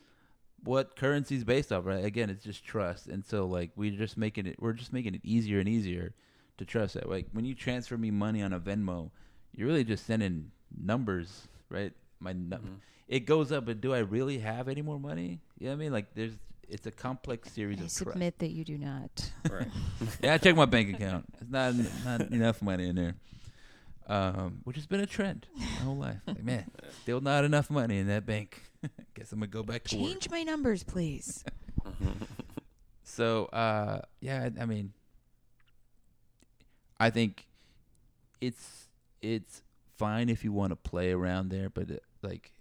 [0.62, 2.05] what currency is based off, right?
[2.05, 5.23] Again, it's just trust, and so like we're just making it, we're just making it
[5.25, 6.14] easier and easier
[6.59, 7.09] to trust that.
[7.09, 9.11] Like when you transfer me money on a Venmo,
[9.53, 11.93] you're really just sending numbers, right?
[12.21, 12.75] My nu- Mm-hmm.
[13.09, 15.41] it goes up, but do I really have any more money?
[15.59, 15.93] You know what I mean?
[15.93, 16.33] Like there's
[16.68, 17.97] it's a complex series I of trust.
[18.12, 19.31] submit that you do not.
[19.51, 19.66] Right.
[20.23, 21.25] Yeah, I check my bank account.
[21.41, 23.14] It's not not enough money in there.
[24.07, 26.18] Um, which has been a trend my whole life.
[26.27, 26.66] Like, man,
[27.03, 28.61] still not enough money in that bank.
[29.14, 30.07] Guess I'm gonna go back to work.
[30.09, 31.45] Change my numbers, please.
[33.03, 34.93] So, uh, yeah, I, I mean,
[36.99, 37.47] I think
[38.41, 38.87] it's
[39.21, 39.62] it's
[40.01, 42.53] fine if you want to play around there, but uh, like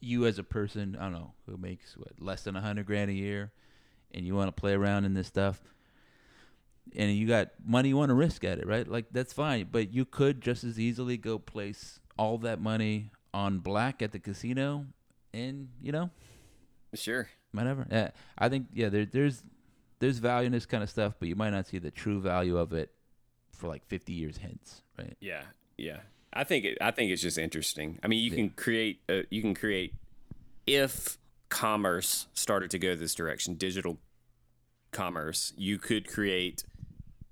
[0.00, 3.10] you as a person, I don't know, who makes what less than a hundred grand
[3.10, 3.50] a year,
[4.14, 5.60] and you want to play around in this stuff,
[6.94, 8.86] and you got money you want to risk at it, right?
[8.86, 13.58] Like that's fine, but you could just as easily go place all that money on
[13.58, 14.86] black at the casino,
[15.34, 16.10] and you know
[16.94, 17.28] Sure.
[17.52, 17.86] whatever.
[17.90, 19.42] Yeah, I think yeah, there, there's
[19.98, 22.56] there's value in this kind of stuff, but you might not see the true value
[22.56, 22.90] of it
[23.50, 25.16] for like 50 years hence, right?
[25.20, 25.42] Yeah,
[25.78, 26.00] yeah.
[26.36, 27.98] I think it, I think it's just interesting.
[28.02, 28.36] I mean, you Yeah.
[28.36, 29.94] can create uh, you can create
[30.66, 31.18] if
[31.48, 33.98] commerce started to go this direction, digital
[34.92, 36.64] commerce, you could create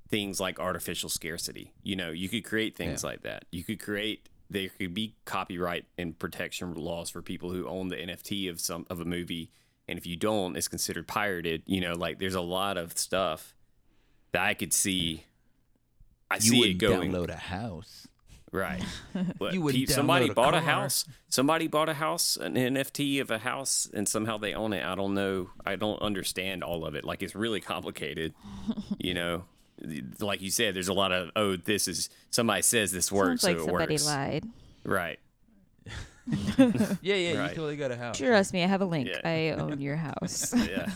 [0.09, 1.73] things like artificial scarcity.
[1.83, 3.11] You know, you could create things Yeah.
[3.11, 3.45] like that.
[3.51, 7.97] You could create there could be copyright and protection laws for people who own the
[7.97, 9.51] NFT of some of a movie,
[9.89, 11.63] and if you don't, it's considered pirated.
[11.67, 13.55] You know, like there's a lot of stuff
[14.33, 15.25] that I could see.
[16.31, 18.07] I You see it wouldn't going download a house.
[18.55, 18.83] Right.
[19.39, 21.05] But You wouldn't pe- somebody a bought a house.
[21.29, 24.85] Somebody bought a house, an NFT of a house, and somehow they own it.
[24.85, 25.51] I don't know.
[25.67, 27.05] I don't understand all of it.
[27.05, 28.33] Like it's really complicated.
[28.99, 29.45] you know,
[30.21, 33.45] like you said, there's a lot of oh, this is somebody says this works, Sounds
[33.45, 34.07] like so it somebody works.
[34.07, 34.45] lied.
[34.85, 35.19] Right.
[37.03, 37.51] Yeah, yeah, Right.
[37.51, 38.17] you totally got a house.
[38.17, 39.09] Trust me, I have a link.
[39.09, 39.21] Yeah.
[39.25, 40.55] I own your house.
[40.69, 40.89] Yeah.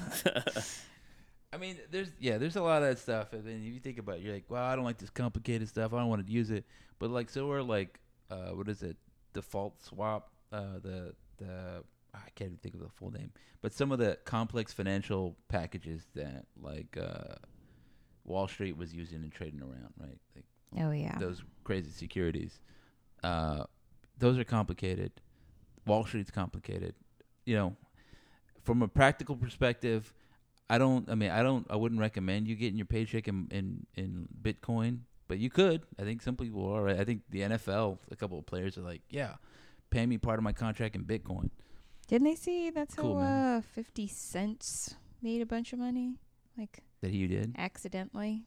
[1.53, 3.99] I mean, there's yeah, there's a lot of that stuff, and then if you think
[3.99, 5.95] about, it, you're like, well, I don't like this complicated stuff.
[5.95, 6.65] I don't want to use it.
[6.99, 7.99] But like, so are like,
[8.31, 8.97] uh, what is it?
[9.33, 10.31] Default swap.
[10.53, 11.83] Uh, the the
[12.15, 13.33] I can't even think of the full name,
[13.63, 17.37] but some of the complex financial packages that like uh,
[18.25, 20.19] Wall Street was using and trading around, right?
[20.35, 20.45] Like
[20.81, 21.19] oh yeah.
[21.19, 22.61] those crazy securities.
[23.25, 23.65] Uh,
[24.19, 25.13] those are complicated.
[25.87, 26.95] Wall Street's complicated.
[27.47, 27.77] You know,
[28.65, 30.13] from a practical perspective,
[30.71, 31.09] I don't.
[31.11, 31.67] I mean, I don't.
[31.71, 35.83] I wouldn't recommend you getting your paycheck in in, in Bitcoin, but you could.
[35.99, 36.89] I think some people are.
[36.89, 39.35] I think the NFL, a couple of players are like, yeah,
[39.91, 41.51] pay me part of my contract in Bitcoin.
[42.07, 46.15] Didn't they see that's Cool, how uh, Fifty Cents made a bunch of money,
[46.57, 47.55] like That he did.
[47.59, 48.45] accidentally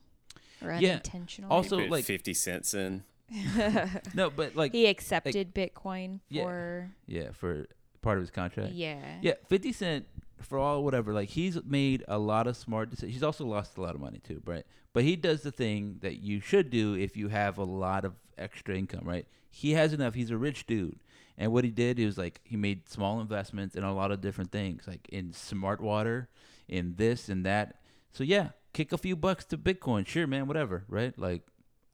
[0.64, 0.90] or Yeah.
[0.92, 1.52] unintentionally?
[1.52, 3.04] Also, Put like- fifty cents in.
[4.14, 6.44] No, but like, he accepted Bitcoin Yeah.
[6.44, 7.68] for yeah, for
[8.02, 8.74] part of his contract.
[8.74, 9.20] yeah.
[9.22, 10.06] Yeah, Fifty Cent
[10.42, 11.14] for all whatever.
[11.14, 13.14] Like he's made a lot of smart decisions.
[13.14, 14.66] He's also lost a lot of money too, right?
[14.94, 18.14] But he does the thing that you should do if you have a lot of
[18.38, 19.26] extra income, right?
[19.50, 20.14] He has enough.
[20.14, 21.00] He's a rich dude,
[21.38, 24.52] and what he did is like he made small investments in a lot of different
[24.52, 26.30] things, like in smart water,
[26.68, 27.82] in this and that.
[28.14, 31.18] So yeah, kick a few bucks to Bitcoin, sure, man, whatever, right?
[31.18, 31.44] Like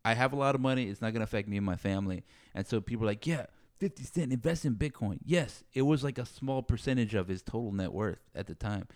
[0.06, 0.86] I have a lot of money.
[0.86, 2.24] It's not going to affect me and my family.
[2.56, 3.48] And so people are like, yeah,
[3.80, 5.19] 50 Cent, invest in Bitcoin.
[5.25, 8.88] Yes, it was like a small percentage of his total net worth at the time.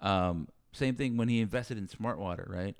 [0.00, 2.76] Um, same thing when he invested in Smart Water, right?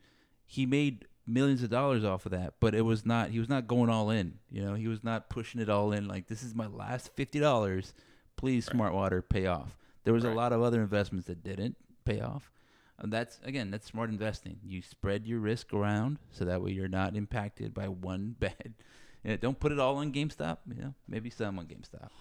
[0.46, 3.66] He made millions of dollars off of that, but it was not, he was not
[3.66, 4.38] going all in.
[4.50, 7.92] You know, he was not pushing it all in like, this is my last $50.
[8.36, 9.76] Please, Smart Water, pay off.
[10.04, 12.50] There was a lot of other investments that didn't pay off.
[13.00, 14.58] And that's again, that's smart investing.
[14.62, 18.74] You spread your risk around so that way you're not impacted by one bad.
[19.24, 20.58] Yeah, don't put it all on GameStop.
[20.74, 22.08] You know, maybe some on GameStop.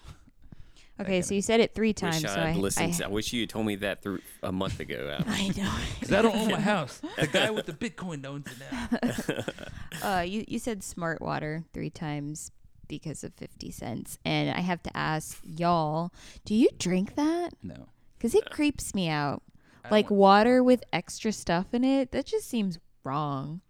[1.00, 2.22] Okay, so you said it three times.
[2.22, 2.92] Wish so I'd I, listened.
[2.92, 5.08] I, to- I wish you had told me that through a month ago.
[5.18, 5.32] Adam.
[5.32, 5.72] I know.
[5.98, 7.00] Because I don't own my house.
[7.18, 10.16] The guy with the Bitcoin owns it now.
[10.18, 12.52] Uh, you you said smart water three times
[12.86, 16.12] because of fifty cents, and I have to ask y'all:
[16.44, 17.54] Do you drink that?
[17.62, 17.86] No.
[18.18, 19.42] Because it creeps me out.
[19.84, 22.12] I Like water with extra stuff in it.
[22.12, 23.62] That just seems wrong.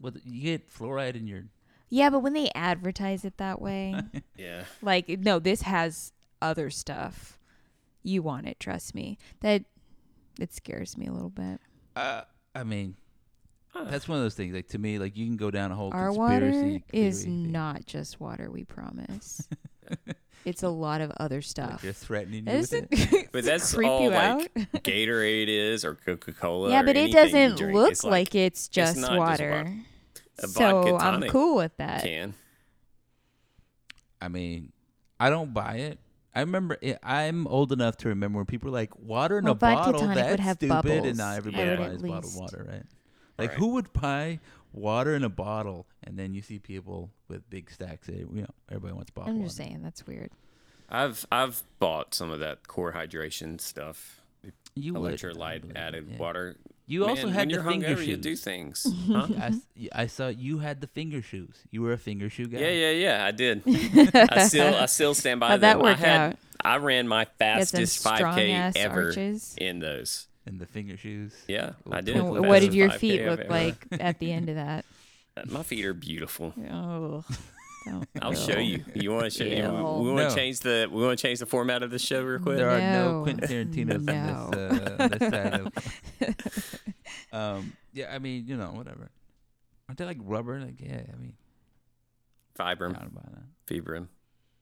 [0.00, 1.44] Well, you get fluoride in your.
[1.90, 3.94] Yeah, but when they advertise it that way,
[4.36, 4.64] Yeah.
[4.82, 6.12] like no, this has
[6.42, 7.38] other stuff.
[8.02, 9.18] You want it, trust me.
[9.40, 9.64] That
[10.40, 11.60] it scares me a little bit.
[11.96, 12.22] Uh,
[12.54, 12.96] I mean,
[13.70, 13.84] Huh.
[13.90, 14.54] that's one of those things.
[14.54, 17.52] Like to me, like you can go down a whole Our conspiracy water is thing.
[17.52, 19.46] not just water, we promise.
[20.46, 21.82] it's a lot of other Like stuff.
[21.82, 23.28] they're threatening you Does with it, it.
[23.32, 24.42] But that's creep all like out?
[24.82, 26.70] Gatorade is or Coca Cola.
[26.70, 29.74] yeah, but it doesn't look like, it's just not just water.
[30.38, 30.46] Water.
[30.46, 32.02] A so vodka I'm cool with that.
[32.02, 32.34] can.
[34.20, 34.72] I mean,
[35.20, 35.98] I don't buy it.
[36.34, 39.54] I remember it, I'm old enough to remember when people were like water in Well,
[39.54, 40.00] a vodka bottle.
[40.00, 41.06] tonic That's would have stupid, bubbles.
[41.06, 42.82] and now everybody would buys bottled water, right?
[43.38, 43.58] Like Right.
[43.58, 44.40] who would buy
[44.72, 48.08] water in a bottle, and then you see people with big stacks.
[48.08, 49.46] Of, you know, everybody wants bottled I'm water.
[49.46, 50.30] just saying that's weird.
[50.88, 54.20] I've I've bought some of that core hydration stuff,
[54.74, 56.18] You electrolyte believe, added yeah.
[56.18, 56.56] water.
[56.90, 58.06] You also Man, had when the you're finger hungover, shoes.
[58.08, 58.86] you do things.
[59.06, 59.26] Huh?
[59.38, 61.54] I, s- y- I saw you had the finger shoes.
[61.70, 62.58] You were a finger shoe guy.
[62.60, 63.24] Yeah, yeah, yeah.
[63.26, 63.62] I did.
[64.32, 65.78] I still, I still stand by How'd them.
[65.78, 66.36] that work I had, out?
[66.64, 69.54] I ran my You had some fastest 5K ever arches.
[69.58, 70.26] in those.
[70.46, 71.34] In the finger shoes.
[71.46, 72.16] Yeah, I did.
[72.16, 74.86] And what did your feet look ever- like at the end of that?
[75.46, 76.54] My feet are beautiful.
[76.72, 77.22] Oh,
[77.90, 78.84] don't I'll show you.
[78.94, 79.44] You want to show?
[79.44, 79.62] You, Ew.
[80.02, 80.28] we want No.
[80.28, 80.88] to change the.
[80.90, 82.56] We want to change the format of the show real quick.
[82.56, 83.22] There are no No.
[83.24, 84.12] Quentin Tarantino's No.
[84.14, 86.82] on this, uh, this side of.
[87.32, 87.72] um.
[87.92, 88.14] Yeah.
[88.14, 89.10] I mean, you know, whatever.
[89.88, 90.60] Aren't they like rubber?
[90.60, 91.00] Like, yeah.
[91.12, 91.34] I mean,
[92.58, 93.44] Vibram, down about that.
[93.66, 94.08] Vibram.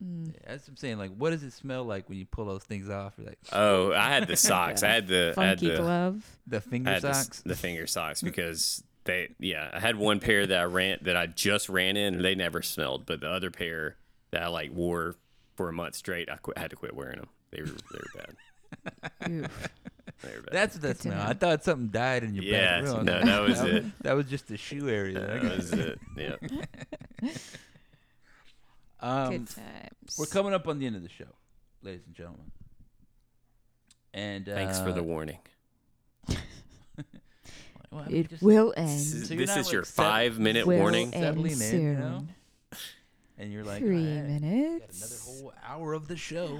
[0.04, 0.26] Mm.
[0.26, 0.98] Yeah, that's what I'm saying.
[0.98, 3.14] Like, what does it smell like when you pull those things off?
[3.16, 4.82] You're like Oh, I had the socks.
[4.82, 5.32] I had the.
[5.38, 5.78] I had Funky the.
[5.82, 6.38] glove.
[6.46, 7.42] the finger had the, socks.
[7.46, 9.28] the finger socks because they.
[9.38, 12.34] Yeah, I had one pair that I ran that I just ran in and they
[12.34, 13.96] never smelled, but the other pair
[14.32, 15.16] that I like wore
[15.56, 17.28] for a month straight, I quit, had to quit wearing them.
[17.50, 19.30] They were they were bad.
[19.30, 19.68] Oof.
[20.22, 20.52] They were bad.
[20.52, 21.20] That's the Good smell.
[21.26, 23.02] I thought something died in your Yeah, back.
[23.04, 23.84] no, that was it.
[24.02, 25.20] That was just the shoe area.
[25.20, 25.98] that was it.
[26.16, 26.36] Yeah.
[29.00, 30.16] Um, Good times.
[30.18, 31.26] We're coming up on the end of the show,
[31.82, 32.50] ladies and gentlemen.
[34.14, 35.38] And uh, Thanks for the warning.
[37.90, 39.00] Well, It just- will end.
[39.00, 41.12] So this is your five minute will warning.
[41.14, 41.80] end Settling in, soon.
[41.82, 42.26] you know?
[43.38, 45.24] And you're like, Three "All right, Got another minutes.
[45.26, 46.58] whole hour of the show.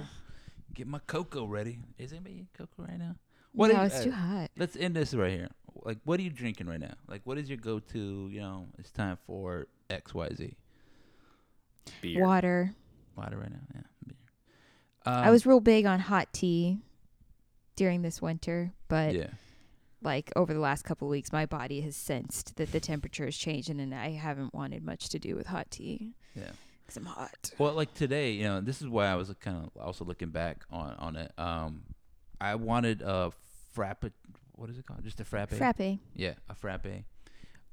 [0.75, 1.79] Get my cocoa ready.
[1.97, 3.17] Is anybody eating cocoa right now?
[3.55, 4.51] no, do you- it's uh, too hot.
[4.59, 5.49] Let's end this right here.
[5.85, 6.93] Like, what are you drinking right now?
[7.09, 8.29] Like, what is your go-to?
[8.31, 10.55] You know, it's time for X, Y, Z.
[12.03, 12.23] Beer.
[12.23, 12.75] Water.
[13.17, 13.61] Water right now.
[13.75, 13.81] Yeah.
[14.07, 14.17] Beer.
[15.07, 16.79] Um, I was real big on hot tea
[17.77, 19.29] during this winter, but yeah.
[20.03, 23.37] Like over the last couple of weeks, my body has sensed that the temperature is
[23.37, 26.51] changing, and I haven't wanted much to do with hot tea Yeah.
[26.83, 27.51] because I'm hot.
[27.59, 30.65] Well, like today, you know, this is why I was kind of also looking back
[30.71, 31.33] on on it.
[31.39, 31.83] Um,
[32.41, 33.33] I wanted a
[33.73, 34.05] frappe.
[34.53, 35.03] What is it called?
[35.05, 35.51] Just a frappe.
[35.51, 36.87] Frappe, Yeah, a frappe.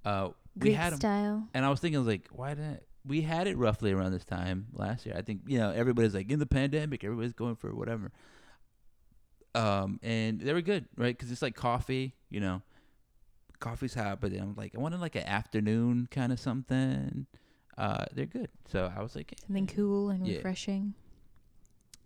[0.05, 1.47] Uh, we Greek had 'em- style.
[1.53, 4.25] and I was thinking, I was like, why didn't we had it roughly around this
[4.25, 5.15] time last year?
[5.17, 8.11] I think you know everybody's like in the pandemic, everybody's going for whatever.
[9.55, 11.15] Um, and they were good, right?
[11.15, 12.61] Because it's like coffee, you know,
[13.59, 17.27] coffee's hot, but I'm like, I wanted like an afternoon kind of something.
[17.77, 20.37] Uh, they're good, so I was like, Something cool and Yeah.
[20.37, 20.93] refreshing.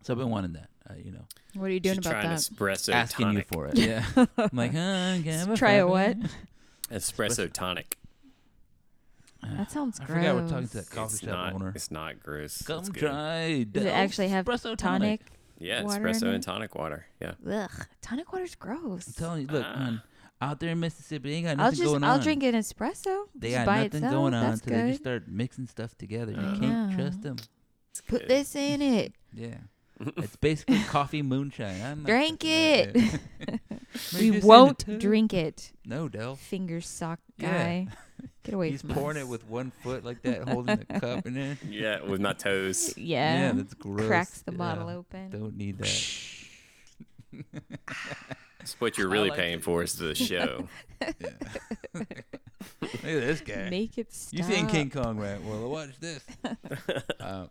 [0.03, 1.25] so I've been wanting that, uh, you know,
[1.55, 2.39] What are you doing She's about trying that?
[2.39, 3.45] espresso asking tonic.
[3.49, 3.77] you for it.
[3.77, 6.31] Yeah, I'm like, huh, can I have a Try a frappe?" what?
[6.91, 7.97] Espresso tonic.
[9.43, 11.53] That sounds I forgot we're talking to that coffee it's shop not.
[11.53, 11.71] owner.
[11.75, 12.61] It's not gross.
[12.63, 13.63] Come It's try.
[13.63, 15.21] Does it actually have espresso tonic?
[15.59, 16.33] Yeah, water in espresso it?
[16.35, 17.05] and tonic water.
[17.21, 17.33] Yeah.
[17.49, 19.07] Ugh, tonic water's gross.
[19.07, 19.79] I'm telling you, look, Ah.
[19.79, 20.01] man,
[20.41, 22.21] out there in Mississippi, they ain't got I'll nothing just going I'll on.
[22.21, 23.25] drink an espresso.
[23.35, 24.11] They just got by nothing itself.
[24.13, 24.89] going on That's until they good.
[24.89, 26.31] just start mixing stuff together.
[26.33, 26.95] You can't Yeah.
[26.95, 27.37] trust them.
[28.07, 29.13] Put this in it.
[29.33, 29.57] Yeah.
[30.17, 31.81] It's basically coffee moonshine.
[31.81, 32.95] I'm not Drink touching that.
[32.95, 33.21] it.
[34.13, 35.71] Maybe we just send won't to- drink it.
[35.85, 36.35] No, Del.
[36.35, 37.51] Finger sock Yeah.
[37.51, 37.87] guy.
[38.47, 39.23] Get away He's from pouring us.
[39.23, 41.57] it with one foot like that, holding the cup in there.
[41.69, 42.97] Yeah, with my toes.
[42.97, 43.47] Yeah.
[43.47, 44.07] Yeah, that's gross.
[44.07, 45.29] Cracks the Yeah, bottle open.
[45.29, 46.13] Don't need that.
[48.59, 49.63] That's what you're really like paying it.
[49.63, 50.67] for is the show.
[51.93, 52.07] Look
[52.83, 53.69] at this guy.
[53.69, 54.37] Make it stop.
[54.37, 55.41] You seen King Kong, right?
[55.43, 56.23] Well, watch this.
[57.19, 57.49] um,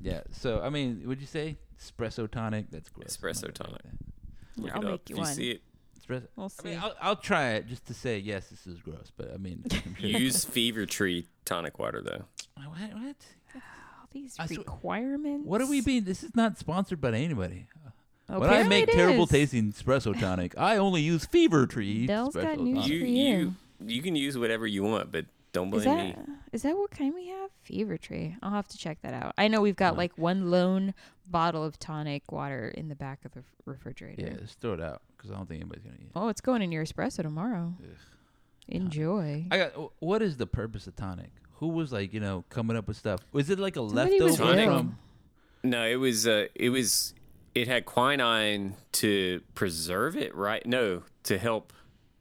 [0.00, 0.20] yeah.
[0.32, 2.70] So, I mean, would you say espresso tonic?
[2.70, 3.16] That's gross.
[3.16, 3.82] Espresso I'm not gonna tonic.
[3.84, 3.92] like
[4.58, 4.90] Look I'll it up.
[4.92, 5.34] make you if you one.
[5.34, 5.62] see it,
[6.08, 6.14] that.
[6.14, 6.28] Espresso.
[6.36, 9.12] We'll I mean, I'll, I'll try it just to say yes, this is gross.
[9.16, 12.24] But I mean, I'm sure use Fever Tree tonic water though.
[12.56, 12.92] what?
[12.94, 13.16] What?
[13.54, 15.46] All these I swear- requirements.
[15.46, 16.04] What are we being?
[16.04, 17.66] This is not sponsored by anybody.
[18.28, 19.30] Oh, when I Apparently make it terrible is.
[19.30, 22.06] tasting espresso tonic, I only use Fever Tree.
[22.06, 22.90] Dell's got espresso news tonic.
[22.90, 23.54] You for you you.
[23.86, 26.12] you can use whatever you want, but don't Is blame me.
[26.16, 27.50] that is that what kind we have?
[27.62, 28.36] Fever Tree.
[28.42, 29.32] I'll have to check that out.
[29.38, 30.92] I know we've got like one lone
[31.28, 34.22] bottle of tonic water in the back of the f- refrigerator.
[34.22, 36.06] Yeah, just throw it out because I don't think anybody's gonna eat.
[36.06, 36.12] it.
[36.14, 37.74] Oh, it's going in your espresso tomorrow.
[37.82, 37.88] Ugh.
[38.68, 39.46] Enjoy.
[39.50, 39.72] I got.
[39.72, 41.30] wh- What is the purpose of tonic?
[41.58, 43.20] who was like you know coming up with stuff?
[43.32, 44.78] Was it like a Somebody was leftover ill.
[44.78, 44.98] from?
[45.64, 47.14] No, it was uh it was
[47.54, 50.64] it had quinine to preserve it, right?
[50.66, 51.72] No, to help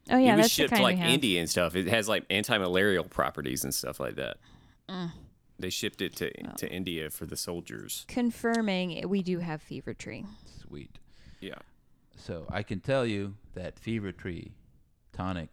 [0.09, 1.09] Oh yeah, it was that's the shipped kind like we have.
[1.11, 1.75] India and stuff.
[1.75, 4.37] It has like anti-malarial properties and stuff like that.
[4.87, 5.11] Mm.
[5.59, 8.05] They shipped it to to India for the soldiers.
[8.07, 10.25] Confirming we do have fever tree.
[10.61, 10.97] Sweet.
[11.41, 11.55] Yeah.
[12.16, 14.51] So I can tell you that Fever Tree
[15.13, 15.49] tonic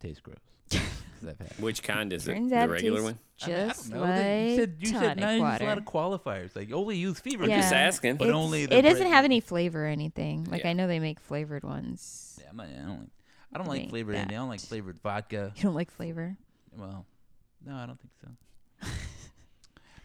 [0.00, 0.36] tastes gross.
[0.70, 1.60] 'Cause I've had it.
[1.60, 2.54] Which kind is Turns it?
[2.54, 3.18] The regular tastes one?
[3.42, 4.04] I mean, I just don't know.
[4.06, 5.64] like They- you said you tonic said nine, water.
[5.64, 6.56] a lot of qualifiers.
[6.56, 7.60] Like only use Fever yeah.
[7.60, 8.16] Just asking.
[8.16, 10.44] But It's- only the it doesn't bread- have any flavor or anything.
[10.44, 10.70] Like Yeah.
[10.70, 12.38] I know they make flavored ones.
[12.42, 13.08] Yeah, I'm not, I don't like.
[13.54, 14.36] I don't like flavored anything.
[14.36, 15.52] I don't like flavored vodka.
[15.56, 16.36] You don't like flavor?
[16.76, 17.06] Well,
[17.64, 18.88] no, I don't think so.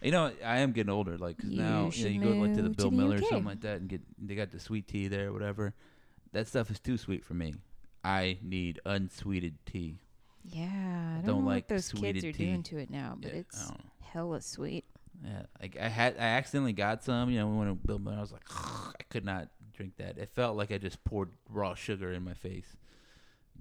[0.02, 1.18] you know, I am getting older.
[1.18, 3.16] Like 'cause You now, you know, you go like to the Bill to the Miller
[3.16, 5.74] or something like that, and get they got the sweet tea there, or whatever.
[6.32, 7.54] That stuff is too sweet for me.
[8.04, 9.98] I need unsweeted tea.
[10.44, 12.46] Yeah, I don't, don't know like what those kids are tea.
[12.46, 13.70] doing to it now, but Yeah, it's
[14.00, 14.84] hella sweet.
[15.24, 17.30] Yeah, like I had, I accidentally got some.
[17.30, 18.16] You know, we went to Bill Miller.
[18.16, 20.18] I was like, I could not drink that.
[20.18, 22.76] It felt like I just poured raw sugar in my face.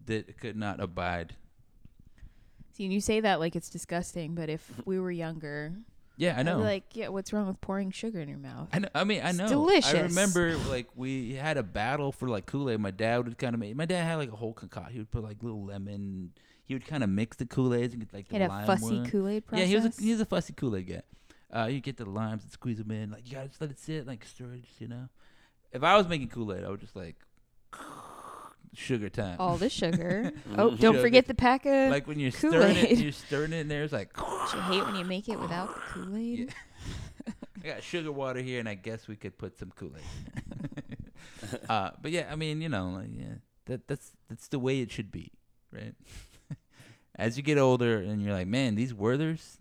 [0.06, 1.36] That could not abide.
[2.74, 5.74] See, and you say that like it's disgusting, but if we were younger,
[6.22, 6.60] Yeah, I know.
[6.60, 8.70] like, yeah, what's wrong with pouring sugar in your mouth?
[8.72, 9.68] I, know, I mean, I know.
[9.84, 12.80] I remember, like, we had a battle for like Kool Aid.
[12.80, 13.76] My dad would kind of make.
[13.76, 14.94] My dad had like a whole concoction.
[14.94, 16.34] He would put like little lemon.
[16.64, 18.54] He would kind of mix the Kool Aids and get like the He had a
[18.54, 19.10] lime fussy one.
[19.10, 19.62] Kool Aid process.
[19.62, 21.02] Yeah, he was a, he was a fussy Kool Aid guy.
[21.60, 23.10] Uh, you get the limes and squeeze them in.
[23.10, 25.10] Like you gotta just let it sit, like stir it, just, you know.
[25.72, 27.16] If I was making Kool Aid, I would just like
[28.74, 29.36] sugar time.
[29.40, 30.32] all the sugar.
[30.58, 31.02] Oh, don't Sugar.
[31.02, 31.92] forget the pack of.
[31.92, 33.84] like when you're stirring it, you're stirring it in there.
[33.84, 36.40] It's like Don't you hate when you make it without the Kool Aid?
[37.28, 37.34] Yeah.
[37.64, 41.60] I got sugar water here, and I guess we could put some Kool Aid.
[41.70, 44.92] uh, but yeah, I mean, you know, like, yeah, that that's that's the way it
[44.92, 45.32] should be,
[45.72, 45.94] right?
[47.16, 49.58] As you get older, and you're like, man, these Werthers,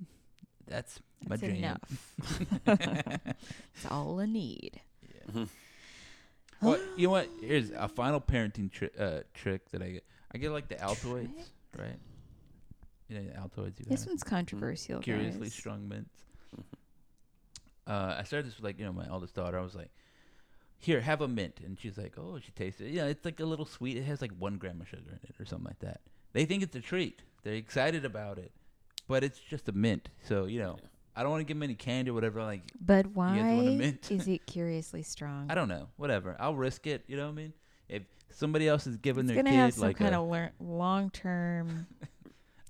[0.67, 1.55] that's my That's jam.
[1.57, 2.49] enough.
[2.65, 4.81] That's all I need.
[5.35, 5.45] Yeah.
[6.63, 7.29] Well, you know what?
[7.41, 10.05] Here's a final parenting tri- uh, trick that I get.
[10.33, 11.29] I get like the Altoids,
[11.79, 11.99] right?
[13.09, 13.33] You know, the
[13.63, 13.81] Altoids.
[13.81, 15.01] You This one's controversial.
[15.01, 15.55] curiously guys.
[15.55, 16.15] strong mints.
[17.87, 19.59] Uh, I started this with like you know my eldest daughter.
[19.59, 19.91] I was like,
[20.79, 22.91] "Here, have a mint," and she's like, "Oh, she tasted it.
[22.93, 23.97] Yeah, it's like a little sweet.
[23.97, 26.01] It has like one gram of sugar in it or something like that."
[26.33, 27.23] They think it's a treat.
[27.43, 28.53] They're excited about it,
[29.09, 30.09] but it's just a mint.
[30.23, 30.77] So you know,
[31.17, 32.43] I don't want to give them any candy or whatever.
[32.43, 34.11] Like, But why mint?
[34.11, 35.47] is it curiously strong?
[35.51, 36.37] I don't know, whatever.
[36.39, 37.05] I'll risk it.
[37.09, 37.53] You know what I mean?
[37.89, 40.29] If somebody else is giving it's their gonna kid have some like kind a, of
[40.29, 41.87] lear- long term.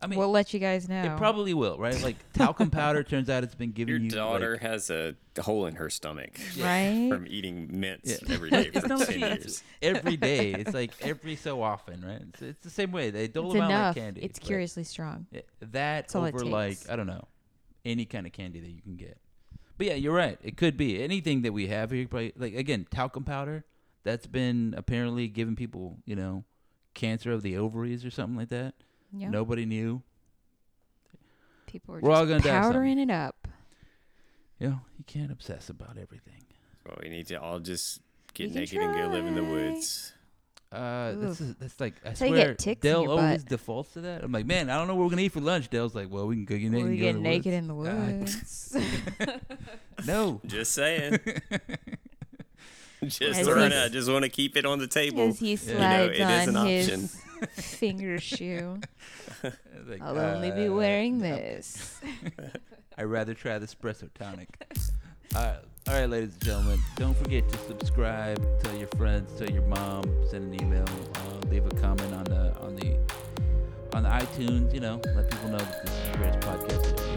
[0.03, 1.03] I mean, we'll let you guys know.
[1.03, 2.03] it probably will, right?
[2.03, 3.03] Like talcum powder.
[3.05, 6.41] Turns out it's been giving Your you daughter like, has a hole in her stomach
[6.59, 7.11] right.
[7.13, 8.35] from eating mints Yeah.
[8.35, 9.63] every day for not 10 years.
[9.83, 10.55] every day.
[10.55, 12.23] It's like every so often, right?
[12.31, 13.11] It's, it's the same way.
[13.11, 14.23] They dole It's them out like candy.
[14.23, 15.27] it's curiously strong.
[15.33, 16.79] that That's all it over like.
[16.89, 17.29] I don't know,
[17.85, 19.19] any kind of candy that you can get.
[19.79, 20.39] But yeah, you're right.
[20.43, 22.07] It could be anything that we have here.
[22.07, 23.65] Probably, like again, talcum powder.
[24.05, 26.45] That's been apparently giving people, you know,
[26.95, 28.75] cancer of the ovaries or something like that.
[29.13, 29.31] Yeah.
[29.31, 30.03] Nobody knew.
[31.67, 33.49] People are We're all gonna die powdering it up.
[34.59, 36.45] You know, you can't obsess about everything.
[36.87, 38.01] Well, we need to all just
[38.35, 40.13] get We naked and go live in the woods.
[40.73, 43.49] Uh, this is that's like I That's how you swear get ticks Dale always butt.
[43.51, 44.23] defaults to that.
[44.23, 45.69] I'm like, man, I don't know what we're gonna eat for lunch.
[45.69, 46.89] Dale's like, well, we can go get naked.
[46.89, 48.73] we and go get in the naked woods.
[48.75, 49.37] in the woods.
[50.07, 51.19] No, Just saying.
[53.05, 53.87] just As throwing he's- out.
[53.87, 55.29] I just want to keep it on the table.
[55.29, 57.01] As he You know, slides it is an on option.
[57.01, 57.17] his
[57.57, 58.81] finger shoe.
[59.43, 61.35] Like, I'll only be uh, wearing no.
[61.37, 62.01] this.
[62.97, 64.49] I'd rather try the espresso tonic.
[65.35, 65.59] all, right,
[65.91, 68.41] all right, ladies and gentlemen, don't forget to subscribe.
[68.63, 69.33] Tell your friends.
[69.37, 70.05] Tell your mom.
[70.29, 70.85] Send an email.
[71.17, 72.97] Uh, leave a comment on the on the
[73.97, 74.73] on the iTunes.
[74.73, 77.10] You know, let people know that this is the greatest podcast